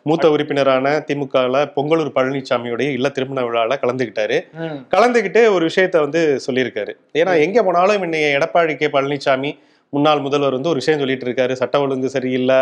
மூத்த 0.03 0.31
உறுப்பினரான 0.31 1.05
திமுகல 1.09 1.63
பொங்கலூர் 1.77 2.17
பழனிசாமியுடைய 2.17 2.89
இல்ல 2.91 3.09
திருமண 3.09 3.41
விழால 3.43 3.79
கலந்துக்கிட்டாரு 3.83 4.39
ம். 4.65 4.79
கலந்துக்கிட்டு 4.91 5.51
ஒரு 5.51 5.71
விஷயத்த 5.71 6.01
வந்து 6.01 6.23
சொல்லியிருக்காரு. 6.47 6.93
ஏன்னா 7.15 7.41
எங்க 7.41 7.63
போனாலும் 7.63 8.03
இன்னைய 8.03 8.27
எடப்பாடி 8.39 8.77
கே. 8.77 8.89
பழனிசாமி 8.89 9.53
முன்னாள் 9.93 10.21
முதல்வர் 10.21 10.53
வந்து 10.53 10.69
ஒரு 10.69 10.79
விஷயம் 10.79 11.01
சொல்லிட்டு 11.01 11.27
இருக்காரு 11.27 11.53
சட்ட 11.53 11.81
ஒழுங்கு 11.81 12.09
சரியில்லை. 12.09 12.57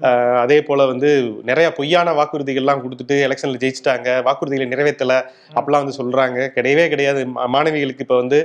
ஆஹ் 0.00 0.36
அதே 0.36 0.62
போல 0.62 0.84
வந்து 0.86 1.08
நிறைய 1.42 1.72
பொய்யான 1.72 2.12
வாக்குறுதிகள்லாம் 2.12 2.82
கொடுத்துட்டு 2.84 3.16
எலெக்ஷன்ல 3.26 3.60
ஜெயிச்சிட்டாங்க. 3.62 4.08
வாக்குறுதிகளை 4.22 4.66
நிறைவேற்றல 4.66 5.14
அப்படிலாம் 5.54 5.82
வந்து 5.82 5.98
சொல்றாங்க. 6.00 6.38
கிடையவே 6.56 6.88
கிடையாது. 6.88 7.22
மாணவிகளுக்கு 7.54 8.04
இப்ப 8.06 8.16
வந்து 8.16 8.40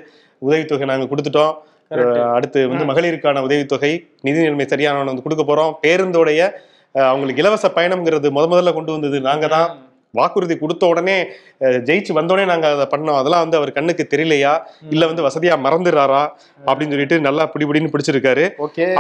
உதவித்தொகை 0.48 0.88
நாங்க 0.92 1.08
கொடுத்துட்டோம். 1.12 1.54
அடுத்து 2.36 2.60
வந்து 2.72 2.86
மகளிருக்கான 2.90 3.42
உதவித்தொகை 3.48 3.92
நிதி 4.28 4.40
நிலைமை 4.46 4.66
சரியான 4.74 5.04
வந்து 5.12 5.26
கொடுக்க 5.26 5.44
போறோம். 5.50 5.74
பேருந்தோடைய 5.86 6.42
அவங்களுக்கு 7.10 7.42
இலவச 7.44 7.68
பயணம்ங்கிறது 7.78 8.28
முத 8.36 8.46
முதல்ல 8.54 8.72
கொண்டு 8.78 8.92
வந்தது. 8.96 9.18
நாங்க 9.30 9.46
தான் 9.56 9.70
வாக்குறுதி 10.18 10.56
கொடுத்த 10.58 10.84
உடனே 10.94 11.16
ஜெயிச்சு 11.88 12.12
வந்தோடனே 12.18 12.46
நாங்க 12.52 12.68
அதை 12.76 12.86
பண்ணோம். 12.92 13.18
அதெல்லாம் 13.20 13.44
வந்து 13.46 13.58
அவர் 13.60 13.72
கண்ணுக்கு 13.78 14.04
தெரியலையா? 14.12 14.52
இல்ல 14.94 15.04
வந்து 15.12 15.26
வசதியா 15.28 15.56
மறந்துடுறாரா? 15.66 16.24
அப்படின்னு 16.68 16.94
சொல்லிட்டு 16.96 17.18
நல்லா 17.28 17.46
பிடிபிடின்னு 17.54 17.94
பிடிச்சிருக்காரு. 17.94 18.46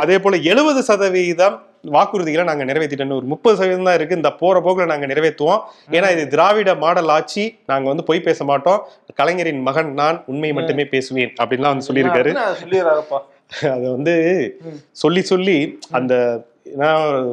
அதே 0.03 0.17
போல 0.23 0.39
எழுபது 0.53 0.81
சதவீதம் 0.89 1.57
வாக்குறுதிகளை 1.83 2.43
நாங்க 2.49 2.65
நிறைவேற்றிட்டோம் 2.65 3.15
ஒரு 3.19 3.27
முப்பது 3.31 3.55
சதவீதம் 3.57 3.87
தான் 3.89 3.97
இருக்கு. 3.99 4.19
இந்த 4.19 4.31
போற 4.41 4.59
போக்குல 4.65 4.85
நாங்க 4.91 5.07
நிறைவேற்றுவோம். 5.11 5.61
ஏன்னா 5.97 6.09
இது 6.15 6.23
திராவிட 6.27 6.75
மாடல் 6.75 7.11
ஆட்சி. 7.15 7.43
நாங்க 7.71 7.87
வந்து 7.91 8.07
பொய் 8.09 8.25
பேச 8.27 8.43
மாட்டோம். 8.43 8.79
கலைஞரின் 9.13 9.61
மகன் 9.61 9.91
நான் 9.93 10.23
உண்மை 10.25 10.51
மட்டுமே 10.53 10.85
பேசுவேன் 10.85 11.33
அப்படின்லாம் 11.43 11.73
வந்து 11.73 11.87
சொல்லியிருக்காரு. 11.89 12.31
அதை 13.75 13.87
வந்து. 13.97 14.15
சொல்லி 15.03 15.21
சொல்லி 15.31 15.57
அந்த 15.91 16.13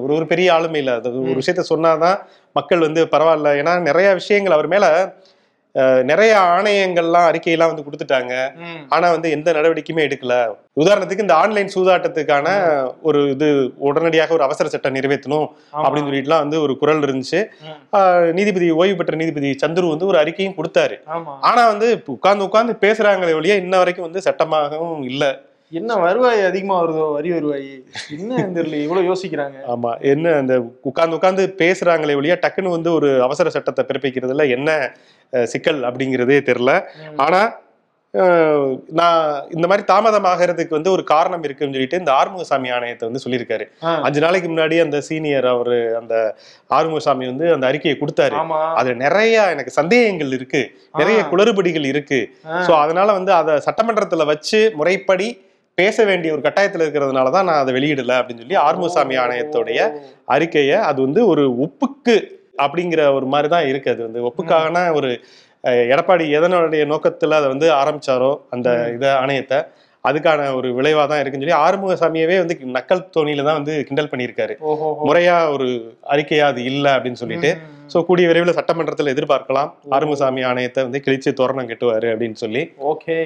ஒரு 0.02 0.12
ஒரு 0.16 0.26
பெரிய 0.26 0.48
ஆளுமை 0.54 0.78
இல்லை. 0.82 0.94
அது 0.94 1.08
ஒரு 1.22 1.40
விஷயத்த 1.40 1.62
சொன்னாதான் 1.72 2.18
மக்கள் 2.52 2.86
வந்து 2.86 3.00
பரவாயில்ல. 3.04 3.50
ஏன்னா 3.60 3.74
நிறைய 3.80 4.08
விஷயங்கள் 4.20 4.56
அவர் 4.56 4.68
மேல 4.74 4.86
நிறைய 6.10 6.32
ஆணையங்கள்லாம் 6.54 7.26
அறிக்கையெல்லாம் 7.30 7.70
வந்து 7.72 7.84
கொடுத்துட்டாங்க. 7.86 8.34
ஆனா 8.94 9.06
வந்து 9.14 9.28
எந்த 9.36 9.48
நடவடிக்கையுமே 9.56 10.06
எடுக்கல. 10.08 10.34
உதாரணத்துக்கு 10.82 11.24
இந்த 11.24 11.34
ஆன்லைன் 11.42 11.72
சூதாட்டத்துக்கான 11.74 12.48
ஒரு 13.08 13.20
இது 13.34 13.48
உடனடியாக 13.88 14.34
ஒரு 14.36 14.44
அவசர 14.46 14.68
சட்டம் 14.74 14.96
நிறைவேற்றணும். 14.96 15.48
அப்படின்னு 15.82 16.08
சொல்லிட்டுலாம் 16.10 16.44
வந்து 16.44 16.58
ஒரு 16.64 16.74
குரல் 16.82 17.04
இருந்துச்சு. 17.06 17.42
நீதிபதி 18.38 18.70
ஓய்வு 18.80 18.96
பெற்ற 19.00 19.16
நீதிபதி 19.22 19.50
சந்துரு 19.64 19.92
வந்து 19.94 20.10
ஒரு 20.10 20.18
அறிக்கையும் 20.22 20.58
கொடுத்தாரு. 20.58 20.98
ஆனா 21.50 21.62
வந்து 21.72 21.88
உட்கார்ந்து 22.16 22.46
உட்கார்ந்து 22.48 22.76
பேசுறாங்களே 22.86 23.36
ஒழிய 23.40 23.62
இன்ன 23.64 23.78
வரைக்கும் 23.82 24.08
வந்து 24.08 24.26
சட்டமாகவும் 24.28 25.04
இல்ல. 25.12 25.24
என்ன 25.72 25.96
வருவாய் 26.04 26.40
அதிகமா 26.48 26.76
வருதோ 26.80 27.04
வரி 27.16 27.30
வருவாய்? 27.34 27.68
என்ன 28.16 28.38
தெரியல 28.56 28.76
இவ்வளவு 28.84 29.08
யோசிக்கிறாங்க. 29.10 29.58
ஆமா 29.74 29.90
என்ன 30.12 30.34
அந்த 30.40 30.54
உட்கார்ந்து 30.88 31.16
உட்கார்ந்து 31.18 31.44
பேசுறாங்களே 31.60 32.16
ஒழிய 32.20 32.36
டக்குன்னு 32.44 32.76
வந்து 32.76 32.90
ஒரு 32.98 33.08
அவசர 33.26 33.50
சட்டத்தை 33.56 33.82
பிறப்பிக்கிறதுல 33.88 34.46
என்ன 34.56 34.70
சிக்கல் 35.52 35.82
அப்படிங்கிறதே 35.88 36.38
தெரியல. 36.48 36.72
ஆனா 37.24 37.40
நான் 38.98 39.26
இந்த 39.54 39.66
மாதிரி 39.70 39.84
தாமதமாகறதுக்கு 39.90 40.76
வந்து 40.76 40.90
ஒரு 40.94 41.02
காரணம் 41.10 41.44
இருக்குன்னு 41.46 41.76
சொல்லிட்டு 41.76 42.00
இந்த 42.00 42.12
ஆறுமுகசாமி 42.20 42.68
ஆணையத்தை 42.76 43.04
வந்து 43.08 43.22
சொல்லியிருக்காரு. 43.24 43.64
அஞ்சு 44.06 44.20
நாளைக்கு 44.24 44.48
முன்னாடி 44.48 44.76
அந்த 44.84 45.00
சீனியர் 45.08 45.46
அவரு 45.52 45.78
அந்த 46.00 46.14
ஆறுமுகசாமி 46.70 47.28
வந்து 47.32 47.46
அந்த 47.56 47.68
அறிக்கையை 47.70 47.96
கொடுத்தாரு. 48.00 48.36
அதுல 48.80 48.96
நிறைய 49.04 49.44
எனக்கு 49.54 49.74
சந்தேகங்கள் 49.78 50.34
இருக்கு. 50.38 50.62
நிறைய. 51.00 51.20
குளறுபடிகள் 51.34 51.86
இருக்கு. 51.92 52.20
சோ 52.66 52.74
அதனால 52.84 53.08
வந்து 53.18 53.34
அதை 53.38 53.54
சட்டமன்றத்துல 53.68 54.26
வச்சு 54.32 54.62
முறைப்படி 54.80 55.28
பேச 55.80 56.04
வேண்டிய 56.04 56.30
ஒரு 56.32 56.42
கட்டாயத்துல 56.42 56.84
இருக்கிறதுனால 56.84 57.30
தான் 57.30 57.48
நான் 57.48 57.62
அதை 57.62 57.72
வெளியிடல 57.76 58.14
அப்படின்னு 58.20 58.42
சொல்லி 58.42 58.58
ஆறுமுகசாமி 58.64 59.16
ஆணையத்துடைய 59.22 59.80
அறிக்கையை 60.28 60.78
அது 60.88 60.98
வந்து 61.02 61.22
ஒரு 61.26 61.44
ஒப்புக்கு 61.66 62.16
அப்படிங்கிற 62.58 63.02
ஒரு 63.18 63.26
மாதிரி 63.26 63.48
தான் 63.48 63.68
இருக்கு 63.68 63.90
அது 63.90 64.02
வந்து 64.02 64.22
ஒப்புக்கான 64.28 64.82
ஒரு 64.94 65.10
எடப்பாடி 65.88 66.24
எதனுடைய 66.36 66.82
நோக்கத்துல 66.90 67.38
அதை 67.38 67.48
வந்து 67.48 67.66
ஆரம்பிச்சாரோ 67.78 68.30
அந்த. 68.50 68.68
இதை 68.94 69.08
ஆணையத்தை 69.18 69.58
அதுக்கான 70.04 70.54
ஒரு 70.58 70.68
விளைவா 70.76 71.02
தான் 71.08 71.20
இருக்குன்னு 71.20 71.46
சொல்லி 71.46 71.62
ஆறுமுகசாமியவே 71.64 72.36
வந்து 72.42 72.54
நக்கல் 72.76 73.02
தோணியில 73.16 73.44
தான் 73.48 73.58
வந்து 73.58 73.74
கிண்டல் 73.88 74.12
பண்ணியிருக்காரு. 74.12 74.54
முறையா 75.08 75.36
ஒரு 75.54 75.66
அறிக்கையா 76.14 76.46
அது 76.52 76.64
இல்ல 76.70 76.86
அப்படின்னு 76.96 77.22
சொல்லிட்டு. 77.22 77.50
சோ 77.92 77.98
கூடிய 78.08 78.26
விரைவில் 78.28 78.56
சட்டமன்றத்தில் 78.56 79.12
எதிர்பார்க்கலாம். 79.12 79.70
ஆறுமுகசாமி 79.94 80.42
ஆணையத்தை 80.50 80.80
வந்து 80.86 81.02
கிழிச்சு 81.06 81.30
தோரணம் 81.40 81.70
கட்டுவாரு 81.70 82.08
அப்படின்னு 82.12 82.38
சொல்லி. 82.42 82.62
ஓகே. 82.90 83.16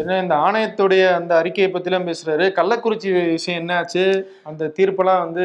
என்ன 0.00 0.18
இந்த 0.22 0.34
ஆணையத்துடைய 0.46 1.02
அந்த 1.18 1.32
அறிக்கையை 1.36 1.68
பத்திலாம் 1.72 2.08
பேசுறாரு. 2.10 2.44
கள்ளக்குறிச்சி 2.58 3.10
விஷயம் 3.32 3.60
என்னாச்சு? 3.62 4.04
அந்த 4.50 4.70
தீர்ப்பெல்லாம் 4.78 5.22
வந்து 5.26 5.44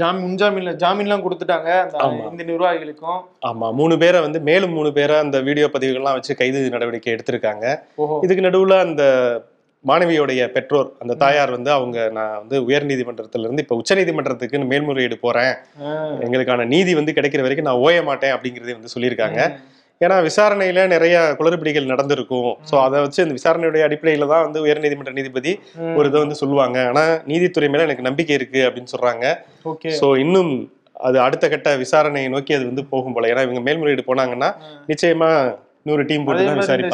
ஜாமீன் 0.00 0.24
முன்ஜாமீன்ல 0.26 0.72
ஜாமீன்லாம் 0.84 1.24
கொடுத்துட்டாங்க. 1.26 1.70
இந்த 2.32 2.44
நிர்வாகிகளுக்கும். 2.52 3.20
ஆமா. 3.50 3.68
மூணு 3.80 3.96
பேரை 4.04 4.20
வந்து 4.20 4.40
மேலும் 4.40 4.72
மூணு 4.72 4.92
பேரை 4.92 5.18
அந்த 5.18 5.40
வீடியோ 5.40 5.68
பதிவுகள்லாம் 5.76 6.18
வச்சு 6.18 6.34
கைது 6.40 6.70
நடவடிக்கை 6.76 7.12
எடுத்திருக்காங்க. 7.16 7.66
இதுக்கு 8.26 8.48
நடுவுல 8.48 8.78
அந்த 8.86 9.04
மாணவியோடைய 9.84 10.42
பெற்றோர் 10.54 10.88
அந்த 11.02 11.14
தாயார் 11.22 11.54
வந்து 11.56 11.70
அவங்க 11.76 11.98
நான் 12.16 12.36
வந்து 12.42 12.56
உயர் 12.68 12.86
நீதிமன்றத்துல 12.90 13.46
இருந்து 13.46 13.64
இப்ப 13.64 13.76
உச்ச 13.80 13.94
நீதிமன்றத்துக்கு 13.98 14.60
மேல்முறையீடு 14.72 15.16
போறேன். 15.26 15.54
எங்களுக்கான 16.24 16.66
நீதி 16.74 16.92
வந்து 16.98 17.16
கிடைக்கிற 17.18 17.42
வரைக்கும் 17.46 17.68
நான் 17.68 17.82
ஓய 17.86 17.98
மாட்டேன் 18.08 18.34
அப்படிங்கறதே 18.36 18.76
வந்து 18.78 18.94
சொல்லியிருக்காங்க. 18.94 19.40
ஏன்னா 20.00 20.16
விசாரணையில 20.28 20.80
நிறைய 20.94 21.16
குளறுபடிகள் 21.38 21.92
நடந்திருக்கும். 21.92 22.48
சோ 22.70 22.74
அதை 22.86 22.96
வச்சு 23.04 23.20
அந்த 23.24 23.34
விசாரணையுடைய 23.38 23.84
அடிப்படையில 23.88 24.26
தான் 24.32 24.44
வந்து 24.46 24.62
உயர் 24.64 24.82
நீதிமன்ற 24.84 25.12
நீதிபதி. 25.18 25.52
ஒரு 25.98 26.08
இதை 26.10 26.20
வந்து 26.24 26.40
சொல்லுவாங்க. 26.40 26.78
ஆனா 26.90 27.04
நீதித்துறை 27.30 27.68
மேல 27.74 27.86
எனக்கு 27.88 28.08
நம்பிக்கை 28.08 28.34
இருக்கு 28.38 28.62
அப்படின்னு 28.68 28.92
சொல்றாங்க. 28.94 29.26
சோ 30.00 30.08
இன்னும் 30.24 30.52
அது 31.06 31.16
அடுத்த 31.26 31.44
கட்ட 31.52 31.70
விசாரணையை 31.84 32.28
நோக்கி 32.34 32.52
அது 32.58 32.64
வந்து 32.70 32.84
போகும் 32.92 33.14
போல. 33.14 33.30
ஏன்னா 33.32 33.44
இவங்க 33.46 33.62
மேல்முறையீடு 33.68 34.04
போனாங்கன்னா 34.10 34.50
நிச்சயமா 34.90 35.30
இன்னொரு 35.86 36.04
டீம் 36.04 36.24
போட்டு 36.24 36.42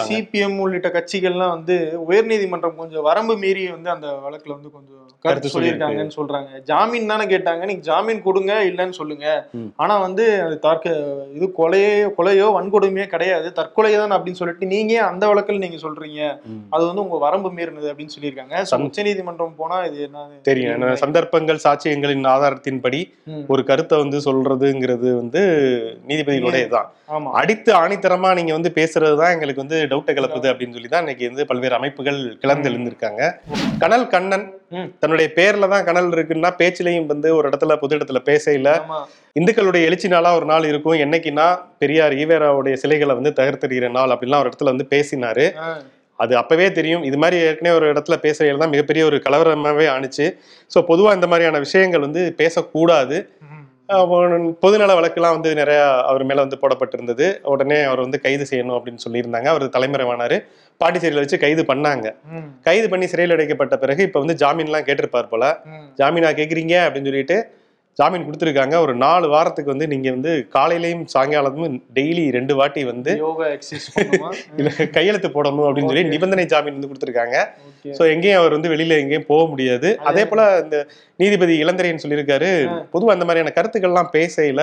சிபிஎம் 0.09 0.59
உள்ளிட்ட 0.59 0.89
கட்சிகள்லாம் 0.89 1.49
வந்து 1.49 1.99
உயர்நீதிமன்றம் 2.09 2.75
கொஞ்சம் 2.75 3.03
வரம்பு 3.03 3.37
மீறி 3.37 3.69
வந்து 3.69 3.91
அந்த 3.91 4.07
வழக்குல 4.07 4.53
வந்து 4.57 4.71
கொஞ்சம் 4.71 5.01
கருத்து 5.21 5.49
சொல்லியிருக்காங்கன்னு 5.49 6.11
சொல்றாங்க. 6.17 6.63
ஜாமீன் 6.63 7.07
தானே 7.07 7.25
கேட்டாங்க. 7.25 7.59
நீங்க 7.59 7.83
ஜாமீன் 7.83 8.23
கொடுங்க 8.23 8.65
இல்லைன்னு 8.65 8.91
சொல்லுங்க. 8.91 9.49
ஆனா 9.77 9.99
வந்து 9.99 10.43
அது 10.43 10.59
தற்க 10.59 10.91
இது 11.35 11.53
கொலையோ 11.59 12.11
கொலையோ 12.19 12.49
வன்கொடுமையோ 12.57 13.07
கிடையாது. 13.07 13.53
தற்கொலை 13.53 13.95
தான் 13.95 14.11
அப்படின்னு 14.11 14.33
சொல்லிட்டு 14.33 14.67
நீங்க 14.67 15.03
அந்த 15.03 15.27
வழக்கில் 15.27 15.59
நீங்க 15.59 15.77
சொல்றீங்க. 15.77 16.39
அது 16.71 16.87
வந்து 16.87 17.03
உங்க 17.03 17.19
வரம்பு 17.19 17.53
மீறினது 17.53 17.91
அப்படின்னு 17.93 18.15
சொல்லியிருக்காங்க. 18.21 18.63
So, 18.63 18.81
சம்- 18.81 18.85
உச்சநீதிமன்றம் 18.85 19.55
போனா 19.57 19.85
இது 19.85 20.03
என்ன 20.03 20.27
தெரியும். 20.43 20.97
சந்தர்ப்பங்கள் 20.97 21.59
சாட்சியங்களின் 21.65 22.27
ஆதாரத்தின்படி. 22.27 23.01
ஒரு 23.49 23.65
கருத்தை 23.65 23.99
வந்து 23.99 24.19
சொல்றதுங்கிறது 24.19 25.17
வந்து 25.17 25.43
நீதிபதிகளுடைய 26.09 26.69
தான் 26.69 26.93
ஆமா. 27.09 27.31
அடித்து 27.31 27.75
ஆணித்தரமா 27.75 28.35
நீங்க 28.35 28.53
வந்து 28.53 28.73
பேசுறது 28.83 29.17
தான் 29.23 29.35
எங்களுக்கு 29.37 29.65
வந்து 29.65 29.79
டவுட்டை 29.93 30.15
கிளப்புது 30.19 30.51
அப்படின்னு 30.53 30.77
சொல்லி 30.77 30.91
தான் 30.95 31.05
இன்னைக்கு 31.05 31.31
வந்து 31.31 31.49
பல்வேறு 31.51 31.77
அமைப்புகள் 31.79 32.21
கிளர்ந்து 32.43 32.71
எழுந்திருக்காங்க. 32.71 33.23
கனல் 33.85 34.07
கண்ணன். 34.15 34.47
தன்னுடைய 35.01 35.29
பேர்ல 35.39 35.69
தான் 35.73 35.87
கனல் 35.89 36.13
இருக்குன்னா 36.17 36.51
பேச்சிலையும் 36.61 37.09
வந்து 37.13 37.29
ஒரு 37.39 37.47
இடத்துல 37.51 37.75
பொது 37.83 37.97
இடத்துல 37.99 38.21
பேசையில 38.29 38.69
இந்துக்களுடைய 39.41 39.89
எழுச்சி 39.89 40.09
நாளா 40.13 40.31
ஒரு 40.39 40.47
நாள் 40.53 40.69
இருக்கும். 40.71 40.97
என்னைக்குன்னா 41.05 41.47
பெரியார் 41.83 42.15
ஈவேராவுடைய 42.23 42.77
சிலைகளை 42.83 43.15
வந்து 43.19 43.33
தகர்த்தெறிகிற 43.41 43.91
நாள் 43.99 44.15
அப்படின்லாம் 44.15 44.43
ஒரு 44.45 44.51
இடத்துல 44.51 44.73
வந்து 44.75 44.87
பேசினாரு. 44.95 45.47
அது 46.19 46.33
அப்பவே 46.41 46.67
தெரியும். 46.79 47.05
இது 47.09 47.17
மாதிரி 47.23 47.37
ஏற்கனவே 47.47 47.77
ஒரு 47.79 47.87
இடத்துல 47.93 48.17
பேசுறதுல 48.25 48.63
தான் 48.63 48.75
மிகப்பெரிய 48.75 49.05
ஒரு 49.11 49.19
கலவரமாவே 49.27 49.87
ஆணுச்சு. 49.95 50.27
ஸோ 50.75 50.81
பொதுவா 50.91 51.13
இந்த 51.19 51.29
மாதிரியான 51.33 51.61
விஷயங்கள் 51.67 52.07
வந்து 52.07 52.23
பேசக்கூடாது. 52.43 53.19
பொதுநல 53.89 54.93
வழக்குலாம் 54.99 55.35
வந்து 55.37 55.51
நிறைய 55.55 55.81
அவர் 56.11 56.25
மேல 56.25 56.45
வந்து 56.45 56.59
போடப்பட்டிருந்தது. 56.61 57.27
உடனே 57.53 57.79
அவர் 57.83 58.01
வந்து 58.01 58.19
கைது 58.21 58.45
செய்யணும் 58.51 58.77
அப்படின்னு 58.77 59.05
சொல்லியிருந்தாங்க. 59.07 59.49
அவர் 59.53 59.65
தலைமறைவானாரு. 59.77 60.37
பாண்டிச்சேரியில 60.81 61.23
வச்சு 61.25 61.39
கைது 61.39 61.63
பண்ணாங்க. 61.63 62.07
கைது 62.63 62.87
பண்ணி 62.93 63.07
சிறையில் 63.07 63.35
அடைக்கப்பட்ட 63.37 63.77
பிறகு 63.77 64.03
இப்ப 64.03 64.21
வந்து 64.25 64.37
ஜாமீன்லாம் 64.43 64.87
கேட்டிருப்பார் 64.89 65.33
போல. 65.33 65.45
ஜாமீனா 66.01 66.31
கேக்குறீங்க 66.41 66.75
அப்படின்னு 66.87 67.11
சொல்லிட்டு 67.13 67.39
ஜாமீன் 67.99 68.27
கொடுத்துருக்காங்க. 68.27 68.75
ஒரு 68.85 68.93
நாலு 69.03 69.27
வாரத்துக்கு 69.33 69.73
வந்து 69.73 69.87
நீங்க 69.93 70.09
வந்து 70.15 70.31
காலையிலயும் 70.55 71.03
சாயங்காலமும் 71.15 71.75
டெய்லி 71.99 72.25
ரெண்டு 72.37 72.55
வாட்டி 72.59 72.83
வந்து 72.91 73.13
கையெழுத்து 74.97 75.29
போடணும் 75.35 75.67
அப்படின்னு 75.67 75.91
சொல்லி 75.93 76.05
நிபந்தனை 76.13 76.45
ஜாமீன் 76.53 76.77
வந்து 76.77 76.91
கொடுத்துருக்காங்க. 76.91 77.37
சோ 77.99 78.03
எங்கேயும் 78.15 78.41
அவர் 78.41 78.57
வந்து 78.57 78.73
வெளியில 78.75 78.99
எங்கேயும் 79.03 79.29
போக 79.33 79.43
முடியாது. 79.53 79.91
அதே 80.11 80.25
போல 80.31 80.41
இந்த 80.65 80.79
நீதிபதி 81.23 81.57
இளந்திரையன் 81.65 82.03
சொல்லியிருக்காரு. 82.05 82.51
பொதுவா 82.95 83.15
அந்த 83.17 83.27
மாதிரியான 83.29 83.55
கருத்துக்கள்லாம் 83.59 84.13
பேசையில. 84.17 84.63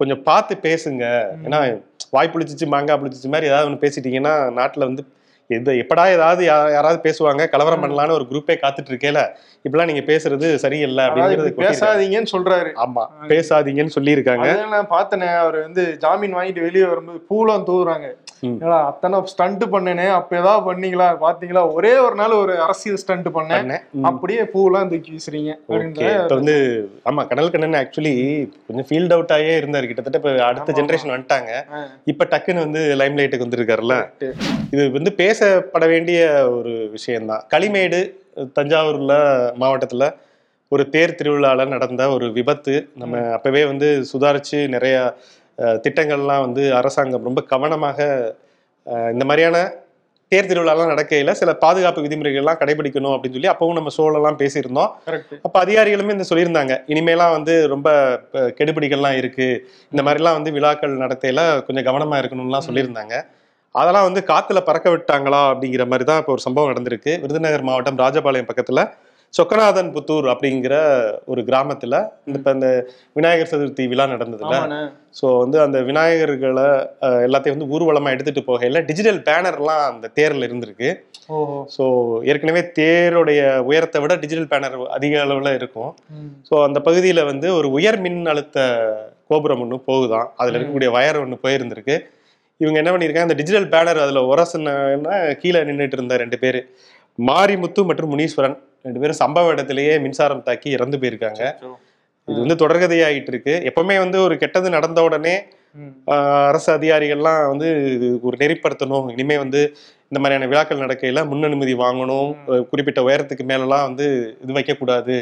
கொஞ்சம் 0.00 0.22
பார்த்து 0.30 0.54
பேசுங்க. 0.68 1.04
ஏன்னா 1.46 1.60
வாய் 2.14 2.32
புளிச்சிச்சு 2.32 2.66
மாங்காய் 2.72 3.00
புளிச்சிச்சு 3.02 3.30
மாதிரி 3.34 3.50
ஏதாவது 3.52 3.68
ஒன்று 3.68 3.84
பேசிட்டீங்கன்னா 3.84 4.34
நாட்டுல 4.58 4.88
வந்து 4.90 5.04
எது 5.48 5.72
எப்படா 5.72 6.04
ஏதாவது 6.12 6.44
யாராவது 6.44 6.98
பேசுவாங்க 7.04 7.48
கலவரம் 7.48 7.82
பண்ணலான்னு 7.82 8.16
ஒரு 8.18 8.26
குரூப்பே 8.30 8.54
காத்துட்டு 8.62 8.90
இருக்கேல 8.92 9.20
இப்படிலாம் 9.64 9.90
நீங்க 9.92 10.02
பேசுறது 10.12 10.54
சரியில்லை 10.54 11.04
அப்படிங்கிறது 11.04 11.52
பேசாதீங்கன்னு 11.64 12.32
சொல்றாரு. 12.32 12.70
ஆமா 12.84 13.04
பேசாதீங்கன்னு 13.28 13.96
சொல்லியிருக்காங்க. 13.96 14.48
நான் 14.70 14.90
பார்த்தனே 14.90 15.28
அவர் 15.36 15.58
வந்து 15.60 15.98
ஜாமீன் 15.98 16.34
வாங்கிட்டு 16.34 16.60
வெளியே 16.60 16.84
வரும்போது 16.84 17.20
பூலாம் 17.30 17.66
தூவுறாங்க. 17.70 18.08
ஏடா, 18.44 18.78
அத்தனை 18.90 19.18
ஸ்டண்ட் 19.32 19.64
பண்ணனே 19.72 20.06
அப்ப 20.16 20.36
ஏதாவது 20.40 20.62
பண்ணீங்களா? 20.68 21.06
பாத்தீங்களா? 21.24 21.62
ஒரே 21.76 21.92
ஒரு 22.06 22.16
நாள் 22.20 22.34
ஒரு 22.42 22.54
அரசியல் 22.64 23.00
ஸ்டண்ட் 23.02 23.28
பண்ணேன். 23.36 23.70
அப்படியே 24.10 24.42
பூலாம் 24.54 24.90
தூக்கி 24.90 25.12
வீசுறீங்க 25.14 25.54
வந்து 26.34 26.56
ஆமா 27.10 27.24
கனல் 27.30 27.52
கண்ணன் 27.54 27.78
ஆக்சுவலி 27.82 28.14
கொஞ்சம் 28.66 28.88
ஃபீல்ட் 28.90 29.14
அவுட் 29.16 29.34
ஆயே 29.36 29.54
இருந்தாரு. 29.60 29.88
கிட்டத்தட்ட 29.90 30.20
இப்ப 30.22 30.34
அடுத்த 30.50 30.76
ஜெனரேஷன் 30.80 31.14
வந்துட்டாங்க. 31.14 31.62
இப்ப 32.12 32.28
டக்குன்னு 32.34 32.64
வந்து 32.66 32.82
லைம் 33.00 33.18
லைட்டுக்கு 33.20 33.46
வந்திருக்காருல்ல. 33.46 33.96
இது 34.74 34.84
வந்து 34.98 35.12
பேசப்பட 35.22 35.86
வேண்டிய 35.94 36.20
ஒரு 36.58 36.74
விஷயம்தான். 36.98 37.44
களிமேடு 37.54 38.00
தஞ்சாவூர்ல 38.58 39.14
மாவட்டத்துல 39.62 40.06
ஒரு 40.72 40.84
தேர் 40.94 41.18
திருவிழால 41.18 41.64
நடந்த 41.72 42.02
ஒரு 42.14 42.26
விபத்து. 42.36 42.74
நம்ம 43.00 43.18
அப்பவே 43.34 43.60
வந்து 43.70 43.88
சுதாரிச்சு 44.12 44.58
நிறைய 44.74 44.96
திட்டங்கள்லாம் 45.84 46.44
வந்து 46.46 46.62
அரசாங்கம் 46.78 47.26
ரொம்ப 47.28 47.42
கவனமாக 47.52 47.98
இந்த 49.14 49.24
மாதிரியான 49.28 49.58
தேர் 50.32 50.48
திருவிழாலாம் 50.50 50.90
நடக்கையில 50.92 51.32
சில 51.40 51.50
பாதுகாப்பு 51.62 52.04
விதிமுறைகள்லாம் 52.04 52.58
கடைபிடிக்கணும் 52.60 53.14
அப்படின்னு 53.14 53.36
சொல்லி 53.36 53.50
அப்பவும் 53.52 53.76
நம்ம 53.78 53.90
சோழலாம் 53.96 54.38
பேசியிருந்தோம். 54.40 54.90
கரெக்ட் 55.08 55.34
அப்ப 55.46 55.56
அதிகாரிகளுமே 55.64 56.14
இந்த 56.16 56.26
சொல்லியிருந்தாங்க. 56.30 56.74
இனிமேலாம் 56.92 57.34
வந்து 57.36 57.54
ரொம்ப 57.74 57.88
கெடுபிடிகள்லாம் 58.58 59.18
இருக்கு. 59.20 59.48
இந்த 59.92 60.02
மாதிரிலாம் 60.06 60.36
வந்து 60.38 60.52
விழாக்கள் 60.56 61.00
நடத்தையில 61.04 61.40
கொஞ்சம் 61.66 61.86
கவனமா 61.88 62.18
இருக்கணும்லாம் 62.22 62.66
சொல்லியிருந்தாங்க. 62.68 63.14
அதெல்லாம் 63.74 64.06
வந்து 64.08 64.20
காத்துல 64.32 64.58
பறக்க 64.68 64.88
விட்டாங்களா 64.92 65.42
அப்படிங்கிற 65.52 65.84
மாதிரி 65.92 66.06
தான் 66.10 66.20
இப்போ 66.22 66.32
ஒரு 66.36 66.44
சம்பவம் 66.46 66.70
நடந்திருக்கு. 66.72 67.14
விருதுநகர் 67.24 67.68
மாவட்டம் 67.70 68.00
ராஜபாளையம் 68.04 68.50
பக்கத்துல 68.50 68.82
சொக்கநாதன் 69.34 69.90
புத்தூர் 69.94 70.26
அப்படிங்கிற 70.32 70.74
ஒரு 71.32 71.40
கிராமத்துல 71.48 71.94
இந்த 72.26 72.36
இப்ப 72.40 72.52
இந்த 72.56 72.68
விநாயகர் 73.18 73.50
சதுர்த்தி 73.52 73.84
விழா 73.92 74.04
நடந்ததுல. 74.12 74.54
ஸோ 75.18 75.26
வந்து 75.42 75.58
அந்த 75.64 75.78
விநாயகர்களை 75.88 76.66
எல்லாத்தையும் 77.26 77.56
வந்து 77.56 77.70
ஊர்வலமா 77.74 78.12
எடுத்துட்டு 78.14 78.42
போகையில 78.48 78.82
டிஜிட்டல் 78.90 79.20
பேனர்லாம் 79.28 79.84
அந்த 79.90 80.10
தேர்ல 80.18 80.48
இருந்திருக்கு. 80.48 80.90
ஸோ 81.76 81.84
ஏற்கனவே 82.30 82.62
தேருடைய 82.78 83.40
உயரத்தை 83.70 84.00
விட 84.02 84.16
டிஜிட்டல் 84.24 84.50
பேனர் 84.52 84.76
அதிக 84.96 85.14
அளவுல 85.24 85.52
இருக்கும். 85.60 85.92
ஸோ 86.48 86.56
அந்த 86.66 86.80
பகுதியில 86.88 87.24
வந்து 87.30 87.48
ஒரு 87.58 87.70
உயர் 87.78 87.98
மின் 88.04 88.20
அழுத்த 88.32 88.58
கோபுரம் 89.30 89.62
ஒன்று 89.64 89.78
போகுதாம் 89.90 90.28
அதுல 90.40 90.56
இருக்கக்கூடிய 90.56 90.90
வயர் 90.98 91.22
ஒன்று 91.24 91.44
போயிருந்திருக்கு. 91.46 91.96
இவங்க 92.60 92.78
என்ன 92.80 92.90
பண்ணியிருக்காங்க 92.92 93.28
அந்த 93.28 93.38
டிஜிட்டல் 93.40 93.72
பேனர் 93.72 94.04
அதுல 94.04 94.20
உரசுனா 94.32 94.74
கீழே 95.42 95.60
நின்றுட்டு 95.70 95.98
இருந்த 95.98 96.16
ரெண்டு 96.22 96.36
பேரு 96.44 96.60
மாரிமுத்து 97.18 97.80
மற்றும் 97.88 98.10
முனீஸ்வரன். 98.12 98.56
ரெண்டு 98.86 99.00
பேரும் 99.02 99.20
சம்பவ 99.22 99.52
இடத்திலேயே 99.56 99.94
மின்சாரம் 100.04 100.46
தாக்கி 100.48 100.70
இறந்து 100.76 100.96
போயிருக்காங்க. 101.02 101.42
இது 102.28 102.38
வந்து 102.44 102.60
தொடர்கதையாயிட்டு 102.62 103.32
இருக்கு 103.32 103.54
எப்பவுமே 103.70 103.96
வந்து 104.04 104.18
ஒரு 104.26 104.34
கெட்டது 104.42 104.68
நடந்த 104.76 105.00
உடனே 105.08 105.36
அரசு 106.48 106.68
அதிகாரிகள்லாம் 106.76 107.40
வந்து 107.52 107.68
ஒரு 108.26 108.36
நெறிப்படுத்தணும். 108.42 109.06
இனிமே 109.14 109.36
வந்து 109.42 109.60
இந்த 110.10 110.18
மாதிரியான 110.20 110.48
விழாக்கள் 110.50 110.82
நடக்கையில 110.84 111.22
முன் 111.30 111.46
அனுமதி 111.48 111.74
வாங்கணும். 111.82 112.30
குறிப்பிட்ட 112.70 113.00
உயரத்துக்கு 113.08 113.44
மேலலாம் 113.52 113.86
வந்து 113.88 114.06
இது 114.44 114.56
வைக்கக்கூடாது. 114.58 115.16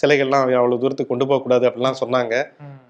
சிலைகள்லாம் 0.00 0.44
அவ்வளவு 0.60 0.82
தூரத்துக்கு 0.82 1.12
கொண்டு 1.12 1.26
போகக்கூடாது 1.30 1.64
அப்படிலாம் 1.68 2.00
சொன்னாங்க. 2.02 2.34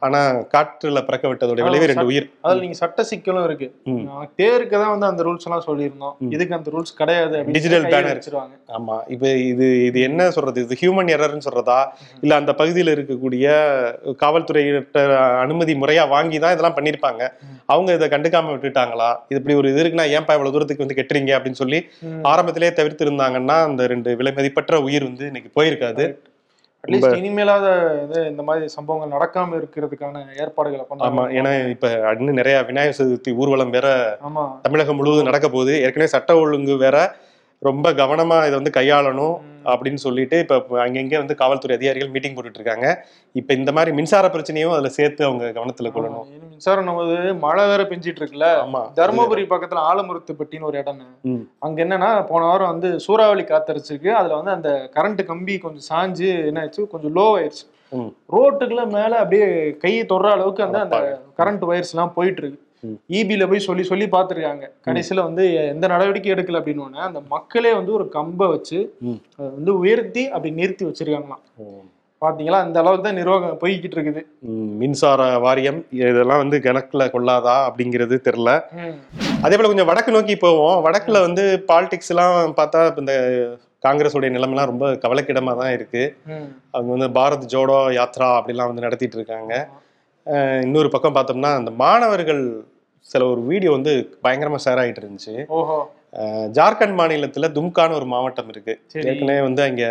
ஆனா 0.06 0.20
காற்றுல 0.54 0.98
பறக்க 1.06 1.24
விட்டதோட 1.30 1.64
விளைவு 1.66 1.88
ரெண்டு 1.90 2.06
உயிர். 2.10 2.26
அதுல 2.44 2.60
நீங்க 2.60 2.76
சட்ட 2.82 3.02
சிக்கலும் 3.10 3.46
இருக்கு. 3.48 3.66
தேருக்கு 4.40 4.76
தான் 4.82 4.92
வந்து 4.94 5.06
அந்த 5.06 5.22
ரூல்ஸ் 5.26 5.46
எல்லாம் 5.48 5.64
சொல்லியிருந்தோம். 5.66 6.14
இதுக்கு 6.36 6.56
அந்த 6.58 6.70
ரூல்ஸ் 6.74 6.94
கிடையாது 7.00 7.36
கையில 7.48 7.80
banner. 7.94 8.14
வச்சிருவாங்க. 8.18 8.54
ஆமா. 8.78 8.96
இப்ப 9.14 9.26
இது 9.50 9.66
இது 9.88 10.00
என்ன 10.00 10.30
சொல்றது? 10.30 10.64
இது 10.66 10.78
ஹியூமன் 10.82 11.12
எரர்னு 11.16 11.46
சொல்றதா? 11.48 11.80
இல்ல 12.22 12.34
அந்த 12.34 12.54
பகுதியில் 12.54 12.94
இருக்கக்கூடிய 12.94 13.46
காவல்துறையிட்ட 14.24 14.98
அனுமதி 15.44 15.74
முறையா 15.82 16.08
வாங்கி 16.08 16.38
தான் 16.38 16.54
இதெல்லாம் 16.56 16.78
பண்ணிருப்பாங்க. 16.78 17.22
அவங்க 17.66 17.90
இதை 17.92 18.08
கண்டுக்காம 18.08 18.52
விட்டுட்டாங்களா? 18.54 19.10
இது 19.30 19.38
இப்படி 19.40 19.54
ஒரு 19.54 19.70
இது 19.72 19.82
இருக்குன்னா 19.82 20.08
ஏன்பா 20.16 20.34
இவ்வளவு 20.36 20.54
தூரத்துக்கு 20.56 20.86
வந்து 20.86 20.98
கெட்டுறீங்க 20.98 21.32
அப்படின்னு 21.36 21.62
சொல்லி 21.62 21.78
ம். 22.08 22.22
ஆரம்பத்திலே 22.32 22.72
தவிர்த்து 22.72 23.06
இருந்தாங்கன்னா 23.06 23.58
அந்த 23.68 23.86
ரெண்டு 23.86 24.16
விலை 24.16 24.32
மதிப்பற்ற 24.32 24.80
உயிர் 24.88 25.08
வந்து 25.10 25.26
இன்னைக்கு 25.26 25.50
போயிருக்காது. 25.60 26.04
அட்லீஸ்ட் 26.84 27.16
இனிமேலாத 27.18 27.66
இது 28.04 28.20
இந்த 28.28 28.42
மாதிரி 28.42 28.66
சம்பவங்கள் 28.74 29.14
நடக்காம 29.14 29.56
இருக்கிறதுக்கான 29.58 30.14
ஏற்பாடுகளை 30.38 30.82
ஆமா 30.84 30.90
பண்ணாங்க 30.92 31.34
ஏன்னா 31.38 31.50
இப்ப 31.72 31.88
இன்னும் 32.14 32.38
நிறைய 32.38 32.58
விநாயகர் 32.68 32.98
சதுர்த்தி 32.98 33.32
ஊர்வலம் 33.36 33.74
வேற 33.76 33.88
ஆமா. 34.28 34.44
தமிழகம் 34.62 34.98
முழுவதும் 35.00 35.28
நடக்க 35.28 35.48
போகுது. 35.48 35.74
ஏற்கனவே 35.84 36.14
சட்ட 36.14 36.38
ஒழுங்கு 36.38 36.76
வேற 36.78 36.96
ரொம்ப 37.62 37.92
கவனமா 37.92 38.36
இதை 38.40 38.56
வந்து 38.58 38.76
கையாளணும். 38.76 39.34
அப்படின்னு 39.64 39.94
சொல்லிட்டு 39.94 40.38
இப்ப 40.38 40.58
அங்கங்க 40.84 41.16
வந்து 41.16 41.34
காவல்துறை 41.34 41.76
அதிகாரிகள் 41.76 42.08
மீட்டிங் 42.08 42.36
போட்டுட்டு 42.36 42.60
இருக்காங்க 42.60 42.86
இப்ப 43.34 43.54
இந்த 43.54 43.72
மாதிரி 43.72 43.90
மின்சார 43.96 44.28
பிரச்சனையும் 44.28 44.72
அதுல 44.72 44.88
சேர்த்து 44.88 45.24
அவங்க 45.24 45.50
கவனத்துல 45.50 45.90
கொள்ளணும் 45.92 46.28
மின்சாரம் 46.44 46.84
நமது 46.84 47.16
மழை 47.34 47.66
வேற 47.66 47.82
பெஞ்சிட்டு 47.82 48.20
இருக்குல்ல 48.22 48.48
ஆமா 48.62 48.80
தருமபுரி 48.96 49.44
பக்கத்துல 49.46 49.82
ஆலமருத்துப்பட்டின்னு 49.90 50.60
ஒரு 50.60 50.78
இடம். 50.78 51.02
அங்க 51.58 51.84
என்னன்னா 51.84 52.26
போன 52.26 52.44
வாரம் 52.44 52.68
வந்து 52.68 53.00
சூறாவளி 53.00 53.42
காத்தடிச்சிருக்கு 53.42 54.12
அதுல 54.12 54.34
வந்து 54.34 54.50
அந்த 54.50 54.70
கரண்ட் 54.96 55.22
கம்பி 55.24 55.58
கொஞ்சம் 55.58 55.86
சாஞ்சு 55.90 56.30
என்ன 56.46 56.60
ஆச்சு 56.60 56.88
கொஞ்சம் 56.88 57.14
லோ 57.16 57.26
ஆயிடுச்சு. 57.36 57.64
ரோட்டுக்குள்ள 58.32 58.90
மேல 58.90 59.12
அப்படியே 59.16 59.46
கையை 59.76 60.02
தொடுற 60.04 60.30
அளவுக்கு 60.30 60.62
அந்த 60.62 60.80
அந்த. 60.80 60.98
கரண்ட் 61.38 61.64
ஒயர்ஸ் 61.70 61.94
எல்லாம் 61.94 62.14
போயிட்டு 62.14 62.42
இருக்கு 62.42 62.60
ம். 62.82 62.96
ஈபில 63.16 63.46
போய் 63.48 63.66
சொல்லி 63.66 63.84
சொல்லி 63.88 64.06
பார்த்துருக்காங்க 64.12 64.66
கடைசியில 64.86 65.22
வந்து 65.26 65.44
எந்த 65.72 65.86
நடவடிக்கை 65.92 66.32
எடுக்கல 66.34 66.60
அப்படின்னு 66.60 67.06
அந்த 67.08 67.22
மக்களே 67.34 67.72
வந்து 67.78 67.92
ஒரு 67.98 68.06
கம்பை 68.16 68.48
வச்சு. 68.54 68.78
அதை 69.38 69.48
வந்து 69.56 69.72
உயர்த்தி 69.82 70.24
அப்படி 70.34 70.52
நிறுத்தி 70.60 70.84
வச்சிருக்காங்களாம். 70.88 71.42
பாத்தீங்களா 72.22 72.58
அந்த 72.64 72.76
அளவுக்கு 72.80 73.04
தான் 73.04 73.18
நிர்வாகம் 73.18 73.60
போய்கிட்டு 73.60 73.96
இருக்குது 73.96 74.22
மின்சார 74.80 75.20
வாரியம் 75.44 75.78
இதெல்லாம் 76.00 76.42
வந்து 76.42 76.56
கணக்குல 76.66 77.04
கொள்ளாதா 77.14 77.54
அப்படிங்கிறது 77.68 78.16
தெரியல. 78.26 78.50
அதே 79.44 79.54
போல 79.56 79.70
கொஞ்சம் 79.70 79.90
வடக்கு 79.90 80.16
நோக்கி 80.16 80.34
போவோம் 80.42 80.78
வடக்குல 80.86 81.20
வந்து 81.26 81.44
பாலிடிக்ஸ் 81.70 82.12
எல்லாம் 82.14 82.34
பார்த்தா 82.58 82.80
இந்த 83.02 83.14
காங்கிரஸுடைய 83.84 84.30
நிலைமைலாம் 84.34 84.70
ரொம்ப 84.70 84.86
கவலைக்கிடமா 85.04 85.52
தான் 85.60 85.72
இருக்கு. 85.76 86.02
அவங்க 86.74 86.90
வந்து 86.96 87.08
பாரத் 87.18 87.50
ஜோடோ 87.54 87.78
யாத்ரா 87.98 88.28
அப்படிலாம் 88.38 88.70
வந்து 88.70 88.86
நடத்திட்டு 88.86 89.18
இருக்காங்க 89.18 89.52
இன்னொரு 90.64 90.88
பக்கம் 90.88 91.14
பார்த்தோம்னா 91.14 91.52
அந்த 91.60 91.70
மாணவர்கள் 91.82 92.42
சில 93.02 93.26
ஒரு 93.26 93.40
வீடியோ 93.42 93.70
வந்து 93.70 94.18
பயங்கரமா 94.22 94.58
ஷேர் 94.64 94.80
ஆகிட்டு 94.82 95.02
இருந்துச்சு. 95.02 95.46
ஓஹோ. 95.48 95.90
ஜார்க்கண்ட் 96.52 96.98
மாநிலத்துல 97.00 97.48
தும்கான்னு 97.52 97.94
ஒரு 97.94 98.04
மாவட்டம் 98.04 98.48
இருக்கு. 98.48 98.80
ஏற்கனவே 98.94 99.40
வந்து 99.40 99.62
அங்க 99.62 99.84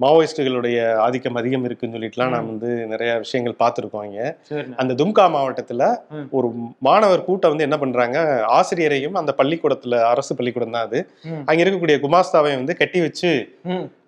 மாவோயிஸ்டுகளுடைய 0.00 0.96
ஆதிக்கம் 0.96 1.34
அதிகம் 1.34 1.64
இருக்குன்னு 1.64 1.96
சொல்லிட்டுலாம் 1.96 2.28
நாம் 2.28 2.46
வந்து 2.46 2.86
நிறைய 2.86 3.18
விஷயங்கள் 3.18 3.56
பார்த்துருக்கோம் 3.58 4.04
இங்க 4.04 4.36
அந்த 4.76 5.04
தும்கா 5.04 5.24
மாவட்டத்துல. 5.28 6.00
ஒரு 6.30 6.48
மாணவர் 6.78 7.24
கூட்டம் 7.24 7.50
வந்து 7.50 7.64
என்ன 7.64 7.78
பண்றாங்க 7.78 8.18
ஆசிரியரையும் 8.46 9.14
அந்த 9.14 9.34
பள்ளிக்கூடத்துல 9.38 10.02
அரசு 10.02 10.36
பள்ளிக்கூடம் 10.36 10.70
தான் 10.70 10.86
அது. 10.86 11.10
அங்க 11.46 11.64
இருக்கக்கூடிய 11.64 11.98
குமாஸ்தாவை 12.00 12.54
வந்து 12.54 12.76
கட்டி 12.76 13.00
வச்சு. 13.00 13.32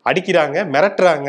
அடிக்கிறாங்க 0.08 0.58
மிரட்டுறாங்க. 0.74 1.28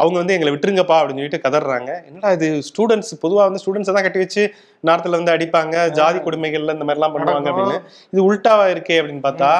அவங்க 0.00 0.16
வந்து 0.20 0.34
எங்களை 0.36 0.50
விட்டுருங்கப்பா 0.52 0.96
அப்படின்னு 1.00 1.20
சொல்லிட்டு 1.20 1.44
கதறாங்க 1.46 1.90
என்னடா 2.08 2.30
இது 2.36 2.48
ஸ்டூடெண்ட்ஸ் 2.68 3.12
பொதுவா 3.24 3.42
வந்து 3.48 3.62
ஸ்டூடெண்ட்ஸை 3.62 3.94
தான் 3.96 4.06
கட்டி 4.06 4.22
வச்சு 4.22 4.44
நார்த்துல 4.88 5.18
வந்து 5.20 5.34
அடிப்பாங்க 5.34 5.76
ஜாதி 5.98 6.20
கொடுமைகள்ல 6.26 6.76
இந்த 6.76 6.86
மாதிரிலாம் 6.88 7.14
பண்ணுவாங்க. 7.16 7.48
அப்படின்னு 7.52 7.76
இது 8.14 8.22
உல்டாவா 8.28 8.66
இருக்கே 8.76 8.98
அப்படின்னு 9.00 9.26
பார்த்தா 9.28 9.50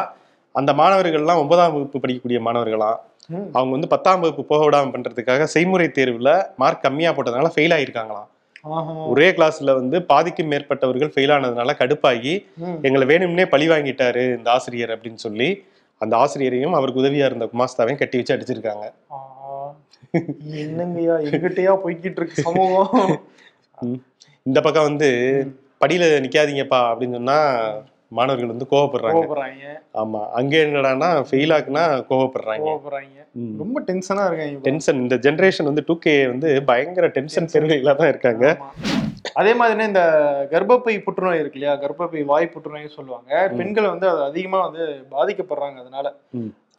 அந்த 0.55 0.73
மாணவர்கள்லாம் 0.81 1.43
ஒன்பதாம் 1.43 1.75
வகுப்பு 1.75 2.03
படிக்கக்கூடிய 2.03 2.41
மாணவர்களாம். 2.49 2.99
அவங்க 3.57 3.73
வந்து 3.77 3.93
பத்தாம் 3.93 4.21
வகுப்பு 4.23 4.43
போக 4.51 4.61
விடாம 4.67 4.91
பண்றதுக்காக 4.95 5.47
செய்முறை 5.55 5.87
தேர்வுல 5.99 6.31
மார்க் 6.63 6.85
கம்மியா 6.85 7.11
போட்டதுனால 7.17 7.51
ஃபெயில் 7.55 7.75
ஆயிருக்காங்களாம். 7.79 8.29
ஒரே 9.13 9.27
கிளாஸ்ல 9.37 9.75
வந்து 9.81 9.97
பாதிக்கும் 10.13 10.49
மேற்பட்டவர்கள் 10.53 11.11
ஃபெயில் 11.15 11.33
ஆனதுனால 11.35 11.75
கடுப்பாகி. 11.81 12.33
எங்களை 12.87 13.05
வேணும்னே 13.11 13.45
பழி 13.53 13.67
வாங்கிட்டாரு 13.73 14.25
இந்த 14.39 14.49
ஆசிரியர் 14.57 14.95
அப்படின்னு 14.95 15.21
சொல்லி 15.27 15.49
அந்த 16.05 16.15
ஆசிரியரையும் 16.23 16.77
அவருக்கு 16.79 17.03
உதவியா 17.03 17.29
இருந்த 17.31 17.47
குமாஸ்தாவையும் 17.53 18.01
கட்டி 18.01 18.19
வச்சு 18.19 18.35
அடிச்சிருக்காங்க. 18.37 18.87
என்னங்கய்யா 20.63 21.15
எங்கிட்டயா 21.29 21.73
போய்கிட்டு 21.85 22.21
இருக்கு 22.21 22.47
சமூகம்? 22.49 23.15
இந்த 24.49 24.59
பக்கம் 24.67 24.89
வந்து 24.91 25.09
படியில 25.83 26.05
நிக்காதீங்கப்பா 26.25 26.81
அப்படின்னு 26.91 27.19
சொன்னா 27.19 27.39
மாணவர்கள் 28.17 28.53
வந்து 28.53 28.67
கோவப்படுறாங்க. 28.71 29.65
ஆமா. 30.03 30.21
அங்க 30.39 30.55
என்னடான்னா 30.67 31.09
ஃபெயில் 31.29 31.55
ஆக்குனா 31.57 31.83
கோவப்படுறாங்க. 32.11 32.69
ரொம்ப 33.63 33.83
டென்ஷனா 33.89 34.25
இருக்காங்க. 34.29 34.63
டென்ஷன் 34.69 35.03
இந்த 35.05 35.17
ஜெனரேஷன் 35.27 35.69
வந்து 35.71 35.85
டூ 35.89 35.97
கே 36.05 36.15
வந்து 36.33 36.51
பயங்கர 36.71 37.09
டென்ஷன் 37.19 37.51
பெருவையில 37.55 37.97
தான் 38.01 38.11
இருக்காங்க. 38.13 38.55
அதே 39.35 39.55
மாதிரி 39.55 39.85
இந்த 39.85 40.03
கர்ப்பப்பை 40.53 41.03
புற்றுநோய் 41.03 41.39
இருக்கு 41.39 41.59
இல்லையா? 41.61 41.81
கர்ப்பப்பை 41.83 42.25
வாய் 42.25 42.53
புற்றுநோய் 42.55 42.97
சொல்லுவாங்க. 42.97 43.31
பெண்கள் 43.59 43.93
வந்து 43.93 44.09
அது 44.09 44.23
அதிகமா 44.23 44.61
வந்து 44.67 44.85
பாதிக்கப்படுறாங்க 45.11 45.77
அதனால. 45.77 46.07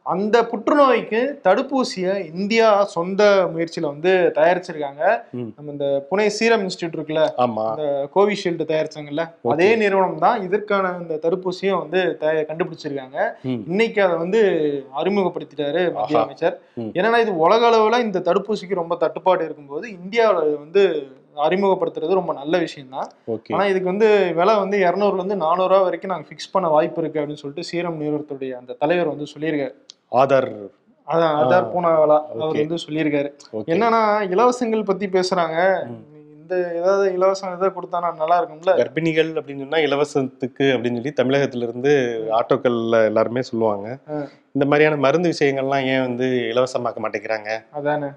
அந்த 0.06 0.38
புற்றுநோய்க்கு 0.43 1.39
தடுப்பூசியை 1.45 2.32
இந்தியா 2.34 2.84
சொந்த 2.93 3.23
முயற்சியில 3.54 3.82
வந்து 3.82 4.32
தயாரிச்சிருக்காங்க. 4.38 5.02
நம்ம 5.56 5.71
இந்த 5.71 6.08
புனே 6.12 6.28
சீரம் 6.28 6.63
இன்ஸ்டியூட் 6.63 6.95
இருக்குல்ல? 6.97 7.23
இந்த 7.73 7.86
கோவிஷீல்டு 8.15 8.69
தயாரிச்சாங்கல்ல? 8.71 9.23
அதே 9.54 9.75
நிறுவனம் 9.75 10.17
தான் 10.17 10.41
இதற்கான 10.41 10.95
இந்த 11.02 11.19
தடுப்பூசியும் 11.25 11.82
வந்து 11.84 12.02
கண்டுபிடிச்சிருக்காங்க. 12.49 13.17
இன்னைக்கு 13.67 14.02
அதை 14.02 14.17
வந்து 14.17 14.41
அறிமுகப்படுத்திட்டாரு 15.02 15.84
மத்திய. 15.91 16.19
அமைச்சர். 16.23 16.58
என்னன்னா 16.97 17.21
இது 17.25 17.38
உலக 17.38 17.69
அளவுல 17.69 17.99
இந்த 17.99 18.19
தடுப்பூசிக்கு 18.19 18.82
ரொம்ப 18.84 18.95
தட்டுப்பாடு 18.95 19.45
இருக்கும்போது 19.45 19.88
இந்தியாவுல 19.99 20.58
வந்து 20.58 20.84
அறிமுகப்படுத்துறது 21.36 22.13
ரொம்ப 22.13 22.34
நல்ல 22.34 22.58
விஷயம் 22.58 22.89
தான் 22.89 23.10
ஆனா 23.50 23.65
இதுக்கு 23.65 23.86
வந்து 23.86 24.34
விலை 24.36 24.58
வந்து 24.58 24.78
இரநூறுல 24.78 25.13
இருந்து 25.13 25.36
நானூறு 25.36 25.70
ரூபா 25.70 25.82
வரைக்கும் 25.82 26.12
நாங்க 26.12 26.28
ஃபிக்ஸ் 26.30 26.52
பண்ண 26.52 26.68
வாய்ப்பு 26.68 27.02
இருக்கு 27.02 27.20
அப்படின்னு 27.20 27.42
சொல்லிட்டு 27.44 27.63
சீரம் 27.63 28.02
நிறுவனத்துடைய 28.02 28.52
அந்த 28.52 28.74
தலைவர் 28.74 29.08
வந்து 29.08 29.26
சொல்லியிருக்காரு. 29.36 29.74
ஆதார். 30.12 30.52
அதான் 31.08 31.36
அதார் 31.36 31.72
பூனாவாலா 31.76 32.18
அவர். 32.32 32.58
வந்து 32.58 32.76
சொல்லியிருக்காரு. 32.88 33.30
என்னன்னா 33.54 34.22
இலவசங்கள் 34.30 34.84
பத்தி 34.84 35.08
பேசுறாங்க. 35.08 35.88
இந்த 36.34 36.74
ஏதாவது 36.76 37.12
இலவசம் 37.18 37.52
எதாவது 37.52 37.82
கொடுத்தானா 37.82 38.15
நல்லா 38.15 38.42
இருக்கும்ல? 38.42 38.74
கர்ப்பிணிகள் 38.78 39.32
அப்படின்னு 39.34 39.60
சொன்னா 39.60 39.78
இலவசத்துக்கு 39.78 40.65
அப்படின்னு 40.76 40.96
சொல்லி 40.96 41.13
தமிழகத்துல 41.18 41.62
இருந்து 41.62 41.92
ஆட்டோக்கள்ல 42.39 43.06
எல்லாருமே 43.06 43.42
சொல்லுவாங்க. 43.42 44.00
இந்த 44.60 44.69
மாதிரியான 44.72 44.98
மருந்து 45.04 45.30
விஷயங்கள்லாம் 45.30 45.84
ஏன் 45.91 46.02
வந்து 46.02 46.26
இலவசமாக்க 46.54 46.98
மாட்டேங்கிறாங்க? 47.04 47.50
அதானே. 47.78 48.08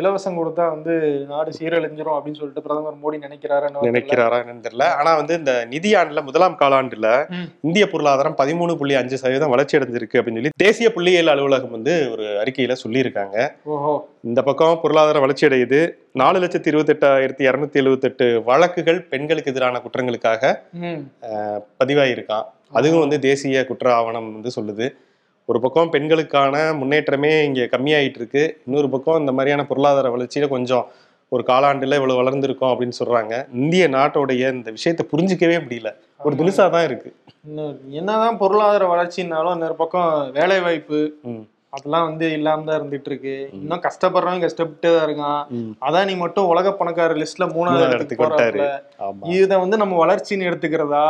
இலவசம் 0.00 0.34
கொடுத்தா 0.38 0.64
வந்து 0.74 0.94
நாடு 1.30 1.50
சீரழிஞ்சிரும் 1.58 2.16
அப்படின்னு 2.16 2.38
சொல்லிட்டு 2.40 2.64
பிரதமர் 2.64 2.98
மோடி 3.04 3.18
நினைக்கிறாரு 3.22 3.70
நினைக்கிறாரா 3.86 4.38
தெரியல. 4.66 4.86
ஆனா 4.98 5.12
வந்து 5.20 5.34
இந்த 5.40 5.52
நிதியாண்டுல 5.70 6.22
முதலாம் 6.24 6.56
காலாண்டுல. 6.62 7.06
இந்திய 7.68 7.84
பொருளாதாரம் 7.92 8.36
பதிமூணு 8.42 8.74
புள்ளி 8.80 8.96
அஞ்சு 9.00 9.20
சதவீதம் 9.22 9.54
வளர்ச்சி 9.54 9.78
அடைஞ்சிருக்கு 9.78 10.18
அப்படின்னு 10.20 10.40
சொல்லி 10.40 10.52
தேசிய 10.64 10.90
புள்ளியியல் 10.96 11.32
அலுவலகம் 11.34 11.74
வந்து 11.76 11.94
ஒரு 12.12 12.26
அறிக்கையில 12.42 12.76
சொல்லியிருக்காங்க. 12.84 13.48
ஓஹோ. 13.76 13.94
இந்த 14.30 14.42
பக்கம் 14.50 14.78
பொருளாதார 14.84 15.24
வளர்ச்சி 15.24 15.48
அடையுது 15.48 15.80
நாலு 16.22 16.44
லட்சத்தி 16.44 16.72
இருபத்தெட்டாயிரத்தி 16.74 17.48
இரநூத்தி 17.48 17.80
எழுபத்தெட்டு 17.84 18.28
வழக்குகள் 18.50 19.00
பெண்களுக்கு 19.14 19.52
எதிரான 19.54 19.82
குற்றங்களுக்காக 19.86 20.52
பதிவாயிருக்கான். 21.80 22.46
அதுவும் 22.78 23.04
வந்து 23.06 23.18
தேசிய 23.28 23.66
குற்ற 23.66 23.88
ஆவணம் 23.94 24.30
வந்து 24.36 24.50
சொல்லுது. 24.58 24.86
ஒரு 25.48 25.60
பக்கம் 25.60 25.90
பெண்களுக்கான 25.90 26.72
முன்னேற்றமே 26.72 27.42
இங்க 27.42 27.60
கம்மியாயிட்டு 27.72 28.14
இருக்கு 28.14 28.60
இன்னொரு 28.66 28.90
பக்கம் 28.90 29.18
இந்த 29.18 29.32
மாதிரியான 29.32 29.66
பொருளாதார 29.66 30.16
வளர்ச்சியில 30.16 30.48
கொஞ்சம் 30.48 30.86
ஒரு 31.28 31.44
காலாண்டுல 31.46 31.94
இவ்வளவு 31.94 32.22
வளர்ந்துருக்கோம் 32.22 32.72
அப்படின்னு 32.72 32.98
சொல்றாங்க. 32.98 33.46
இந்திய 33.54 33.88
நாட்டோடைய 33.88 34.52
இந்த 34.52 34.70
விஷயத்தை 34.70 35.06
புரிஞ்சிக்கவே 35.12 35.56
முடியல. 35.62 35.90
ஒரு 36.18 36.36
தினுசா 36.36 36.70
தான் 36.70 36.84
இருக்கு. 36.84 37.10
என்னதான் 37.90 38.38
பொருளாதார 38.38 38.84
வளர்ச்சினாலும் 38.86 39.52
இன்னொரு 39.52 39.74
பக்கம் 39.74 40.30
வேலை 40.30 40.60
வாய்ப்பு 40.60 41.18
ம். 41.22 41.44
அதெல்லாம் 41.72 42.04
வந்து 42.08 42.26
இல்லாம 42.36 42.64
தான் 42.66 42.76
இருந்துட்டு 42.78 43.08
இருக்கு 43.10 43.32
இன்னும் 43.60 43.82
கஷ்டப்படுறவங்க 43.86 44.46
கஷ்டப்பட்டு 44.46 44.88
தான் 44.94 45.06
இருக்கான். 45.06 45.40
அதான் 45.86 46.06
நீ 46.08 46.14
மட்டும் 46.22 46.50
உலக 46.52 46.72
பணக்கார 46.78 47.16
லிஸ்ட்ல 47.22 47.46
மூணாவது 47.54 47.96
இடத்துக்கு 47.96 48.68
ஆமா. 49.06 49.24
இதை 49.38 49.56
வந்து 49.62 49.76
நம்ம 49.82 49.96
வளர்ச்சின்னு 50.02 50.48
எடுத்துக்கிறதா. 50.50 51.04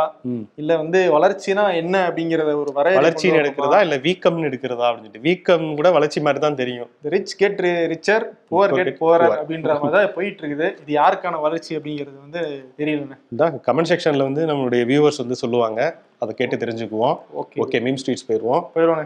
இல்ல 0.61 0.71
வந்து 0.81 1.01
வளர்ச்சினா 1.15 1.65
என்ன 1.81 1.95
அப்படிங்கறத 2.07 2.55
ஒரு 2.63 2.73
வரையறை 2.77 3.01
வளர்ச்சின்னு 3.01 3.41
எடுக்கிறதா? 3.43 3.79
இல்ல 3.85 3.97
வீக்கம்னு 4.07 4.49
எடுக்கிறதா 4.49 4.87
அப்படின்னு 4.87 5.09
சொல்லிட்டு. 5.09 5.27
வீக்கம் 5.29 5.67
கூட 5.79 5.91
வளர்ச்சி 5.97 6.21
மாதிரி 6.27 6.41
தான் 6.45 6.59
தெரியும். 6.61 6.89
Rich 7.15 7.35
get 7.41 7.61
richer 7.93 8.25
poor 8.51 8.73
Poor 8.73 8.79
get 8.79 8.99
poor. 9.01 9.25
அப்படின்ற 9.41 9.77
மாதிரி 9.83 9.95
தான் 9.97 10.15
போயிட்டு 10.17 10.41
இருக்குது 10.43 10.67
இது 10.83 10.93
யாருக்கான 10.99 11.41
வளர்ச்சி 11.45 11.71
அப்படிங்கிறது 11.79 12.17
வந்து 12.25 12.41
தெரியலண்ணே. 12.81 13.17
இந்த 13.35 13.51
கமெண்ட் 13.69 13.91
செக்ஷன்ல 13.93 14.27
வந்து 14.29 14.43
நம்மளுடைய 14.51 14.83
வியூவர்ஸ் 14.91 15.23
வந்து 15.23 15.41
சொல்லுவாங்க. 15.43 15.81
அதை 16.23 16.33
கேட்டு 16.41 16.61
தெரிஞ்சுக்குவோம். 16.63 17.17
ஓகே 17.43 17.61
ஓகே 17.65 17.83
மீம் 17.87 18.01
ஸ்ட்ரீட்ஸ் 18.03 18.27
போயிருவோம் 18.31 18.65
போயிடுவானே 18.75 19.05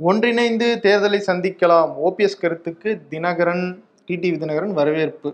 ஒன்றிணைந்து 0.00 0.66
தேர்தலை 0.82 1.20
சந்திக்கலாம். 1.26 1.90
ஓபிஎஸ் 2.06 2.40
கருத்துக்கு 2.40 2.90
தினகரன் 3.10 3.64
டிடிவி 4.08 4.36
தினகரன் 4.42 4.74
வரவேற்பு. 4.80 5.30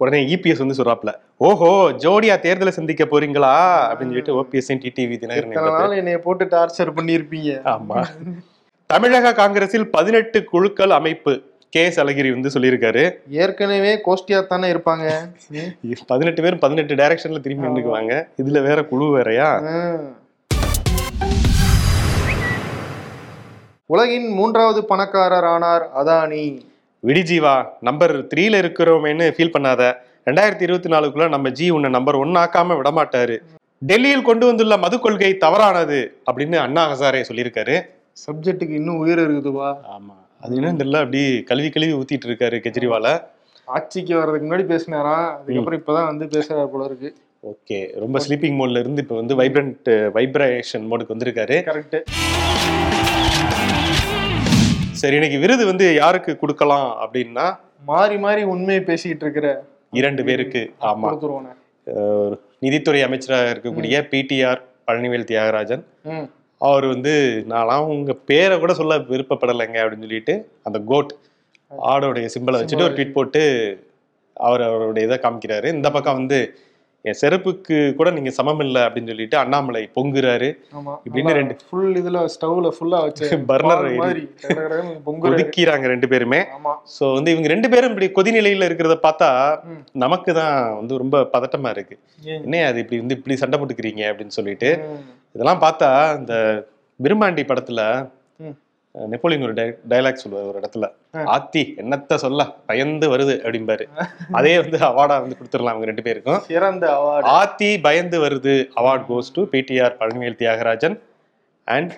உடனே 0.00 0.20
இபிஎஸ் 0.34 0.62
வந்து 0.62 0.76
சொல்றாப்ல 0.78 1.12
ஓஹோ 1.48 1.70
ஜோடியா 2.04 2.34
தேர்தலை 2.44 2.72
சந்திக்க 2.78 3.04
போறீங்களா? 3.04 3.52
அப்படின்னு 3.90 4.12
சொல்லிட்டு 4.12 4.36
ஓபிஎஸ் 4.40 4.70
டிடிவி 4.84 5.16
தினகரன் 5.22 5.96
என்னைய 6.00 6.18
போட்டு 6.26 6.44
டார்ச்சர் 6.54 6.96
பண்ணியிருப்பீங்க 6.98 7.52
ஆமா. 7.74 7.98
தமிழக 8.90 9.34
காங்கிரஸில் 9.40 9.86
பதினெட்டு 9.96 10.38
குழுக்கள் 10.52 10.96
அமைப்பு. 10.98 11.34
கே 11.74 11.84
எஸ் 11.84 12.00
அழகிரி 12.00 12.30
வந்து 12.34 12.50
சொல்லியிருக்காரு. 12.54 13.04
ஏற்கனவே 13.42 13.92
கோஷ்டியா 14.06 14.38
தானே 14.50 14.68
இருப்பாங்க. 14.72 15.06
பதினெட்டு 16.12 16.42
பேரும் 16.44 16.62
பதினெட்டு 16.64 16.94
டைரக்ஷன்ல 17.00 17.40
திரும்பி 17.46 17.66
நின்னுக்குவாங்க. 17.66 18.12
இதுல 18.42 18.62
வேற 18.68 18.78
குழு 18.92 19.06
வேறயா? 19.16 19.48
உலகின் 23.90 24.28
மூன்றாவது 24.36 24.80
பணக்காரர் 24.90 25.46
ஆனார் 25.54 25.84
அதானி. 26.00 26.44
விடிஜீவா 27.02 27.52
நம்பர் 27.88 28.14
த்ரீல 28.30 28.60
இருக்கிறோமேன்னு 28.62 29.26
ஃபீல் 29.34 29.52
பண்ணாத. 29.56 29.82
ரெண்டாயிரத்தி 30.28 30.64
இருபத்தி 30.66 30.88
நாலுக்குள்ள 30.94 31.26
நம்ம 31.34 31.50
ஜி 31.58 31.66
உன்னை 31.76 31.90
நம்பர் 31.96 32.16
ஒன் 32.22 32.40
ஆக்காம 32.42 32.76
விட 32.78 32.90
மாட்டாரு 32.98 33.36
டெல்லியில் 33.90 34.26
கொண்டு 34.28 34.44
வந்துள்ள 34.46 34.76
மது 34.84 34.96
கொள்கை 35.04 35.30
தவறானது 35.44 35.98
அப்படின்னு 36.28 36.56
அண்ணா 36.64 36.84
ஹசாரே 36.92 37.20
சொல்லியிருக்காரு. 37.28 37.76
சப்ஜெக்ட்டுக்கு 38.24 38.78
இன்னும் 38.80 38.98
உயிர் 39.04 39.22
இருக்குதுவா? 39.26 39.70
ஆமா. 39.96 40.16
அது 40.42 40.56
என்ன 40.60 40.72
தெரியல 40.80 41.02
அப்படி 41.04 41.22
கல்வி 41.50 41.70
கழுவி 41.76 41.94
ஊத்திட்டு 42.00 42.28
இருக்காரு 42.30 42.58
கெஜ்ரிவால. 42.66 43.06
ஆட்சிக்கு 43.76 44.14
வர்றதுக்கு 44.20 44.48
முன்னாடி 44.48 44.66
பேசினாராம் 44.72 45.28
அதுக்கப்புறம் 45.38 45.80
இப்பதான் 45.82 46.10
வந்து 46.10 46.26
பேசுறாரு 46.34 46.68
போல 46.74 46.84
இருக்கு. 46.90 47.10
ஓகே 47.52 47.78
ரொம்ப 48.02 48.18
ஸ்லீப்பிங் 48.26 48.58
மோட்ல 48.60 48.82
இருந்து 48.84 49.02
இப்போ 49.04 49.16
வந்து 49.22 49.36
வைப்ரண்ட் 49.42 49.90
வைப்ரேஷன் 50.18 50.86
மோடுக்கு 50.90 51.14
வந்திருக்காரு. 51.14 51.58
கரெக்ட் 51.70 51.98
சரி 55.06 55.16
இன்னைக்கு 55.16 55.38
விருது 55.38 55.66
வந்து 55.66 55.94
யாருக்கு 55.94 56.38
கொடுக்கலாம் 56.38 56.86
அப்படின்னா 57.02 57.44
மாறி 57.84 58.18
மாறி 58.18 58.42
உண்மையை 58.42 58.82
பேசிக்கிட்டு 58.84 59.24
இருக்கிற 59.24 59.48
இரண்டு 59.92 60.24
பேருக்கு. 60.24 60.62
ஆமா. 60.80 61.08
நிதித்துறை 62.58 63.02
அமைச்சராக 63.02 63.52
இருக்கக்கூடிய 63.54 63.96
பிடிஆர் 64.12 64.62
பழனிவேல் 64.86 65.28
தியாகராஜன். 65.30 65.82
அவர் 66.60 66.86
வந்து 66.86 67.12
நான்லாம் 67.48 67.86
உங்க 67.86 68.12
பேரை 68.30 68.58
கூட 68.58 68.74
சொல்ல 68.74 68.98
விருப்பப்படலைங்க 68.98 69.78
அப்படின்னு 69.82 70.00
சொல்லிட்டு 70.00 70.34
அந்த 70.62 70.78
கோட் 70.80 71.12
ஆடோடைய 71.92 72.28
சிம்பிளை 72.34 72.58
வச்சுட்டு 72.60 72.86
ஒரு 72.88 72.94
ட்வீட் 72.94 73.16
போட்டு 73.18 73.42
அவர் 74.36 74.62
அவருடைய 74.62 75.06
இதை 75.08 75.18
காமிக்கிறாரு. 75.22 75.64
இந்த 75.64 75.90
பக்கம் 75.90 76.14
வந்து 76.14 76.40
என் 77.08 77.18
செருப்புக்கு 77.20 77.76
கூட 77.98 78.08
நீங்க 78.16 78.30
சமம் 78.36 78.62
இல்லை 78.64 78.80
அப்படின்னு 78.86 79.10
சொல்லிட்டு 79.12 79.36
அண்ணாமலை 79.42 79.82
பொங்குறாரு. 79.96 80.48
இப்படின்னு 81.06 81.34
ரெண்டு 81.38 81.54
ஃபுல் 81.64 81.96
இதுல 82.00 82.20
ஸ்டவ்ல 82.34 82.70
ஃபுல்லா 82.76 83.00
வச்சு 83.06 83.28
பொங்குறாரு. 85.06 85.32
ஒதுக்கிறாங்க 85.32 85.86
ரெண்டு 85.94 86.08
பேருமே. 86.12 86.40
சோ 86.96 87.04
வந்து 87.18 87.32
இவங்க 87.34 87.50
ரெண்டு 87.54 87.70
பேரும் 87.74 87.92
இப்படி 87.94 88.08
கொதிநிலையில 88.18 88.68
இருக்கிறத 88.70 88.96
பார்த்தா. 89.06 89.30
நமக்கு 90.04 90.32
தான் 90.40 90.56
வந்து 90.80 91.00
ரொம்ப 91.04 91.22
பதட்டமா 91.34 91.72
இருக்கு? 91.76 91.96
என்ன 92.46 92.64
அது 92.70 92.80
இப்படி 92.84 93.00
வந்து 93.02 93.18
இப்படி 93.20 93.36
சண்டை 93.42 93.58
போட்டுக்கிறீங்க 93.60 94.04
அப்படின்னு 94.12 94.38
சொல்லிட்டு. 94.38 94.70
இதெல்லாம் 95.36 95.64
பார்த்தா 95.66 95.90
இந்த 96.20 96.34
விரும்பாண்டி 97.00 97.44
படத்துல 97.48 97.80
நெப்போலியன் 98.96 99.42
ஒரு 99.42 99.54
டைலாக் 99.88 100.22
சொல்லுவார் 100.22 100.46
ஒரு 100.46 100.60
இடத்துல. 100.60 100.86
ஆத்தி 101.14 101.74
என்னத்த 101.76 102.14
சொல்ல? 102.14 102.54
பயந்து 102.66 103.16
வருது 103.16 103.34
அப்படிம்பாரு. 103.46 103.88
அதே 104.32 104.58
வந்து 104.58 104.78
அவார்டா 104.78 105.16
வந்து 105.24 105.36
கொடுத்துடலாம் 105.40 105.74
அவங்க 105.74 105.84
ரெண்டு 105.84 106.02
பேருக்கும். 106.02 106.38
சிறந்த 106.38 106.86
அவார்டு 106.92 107.28
ஆத்தி 107.28 107.80
பயந்து 107.80 108.20
வருது 108.20 108.68
award 108.76 109.04
goes 109.08 109.32
to 109.32 109.42
PTR 109.44 109.98
Palanivel 110.00 110.38
Thiagarajan 110.42 111.00
and 111.64 111.92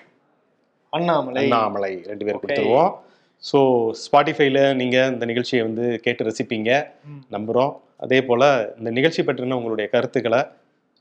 Annamalai. 0.90 1.42
Annamalai. 1.42 2.02
ரெண்டு 2.06 2.24
பேரும். 2.24 2.40
கொடுத்துருவோம். 2.42 2.92
ஸோ 3.52 3.58
ஸ்பாட்டிஃபைல 4.04 4.74
நீங்க 4.74 5.06
இந்த 5.06 5.24
நிகழ்ச்சியை 5.24 5.64
வந்து 5.64 6.00
கேட்டு 6.00 6.24
ரசிப்பீங்க. 6.24 6.86
நம்புறோம். 7.30 7.72
அதே 7.96 8.22
போல 8.22 8.74
இந்த 8.78 8.90
நிகழ்ச்சி 8.90 9.22
பற்றின 9.22 9.52
உங்களுடைய 9.52 9.90
கருத்துக்களை 9.90 10.46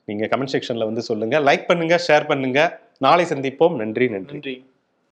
நீங்க 0.05 0.25
கமெண்ட் 0.25 0.53
செக்ஷன்ல 0.55 0.85
வந்து 0.85 1.01
சொல்லுங்க. 1.01 1.39
லைக் 1.39 1.65
பண்ணுங்க 1.65 1.99
ஷேர் 2.07 2.27
பண்ணுங்க. 2.27 2.79
நாளை 2.97 3.25
சந்திப்போம். 3.25 3.75
நன்றி. 3.75 4.07
நன்றி. 4.07 4.63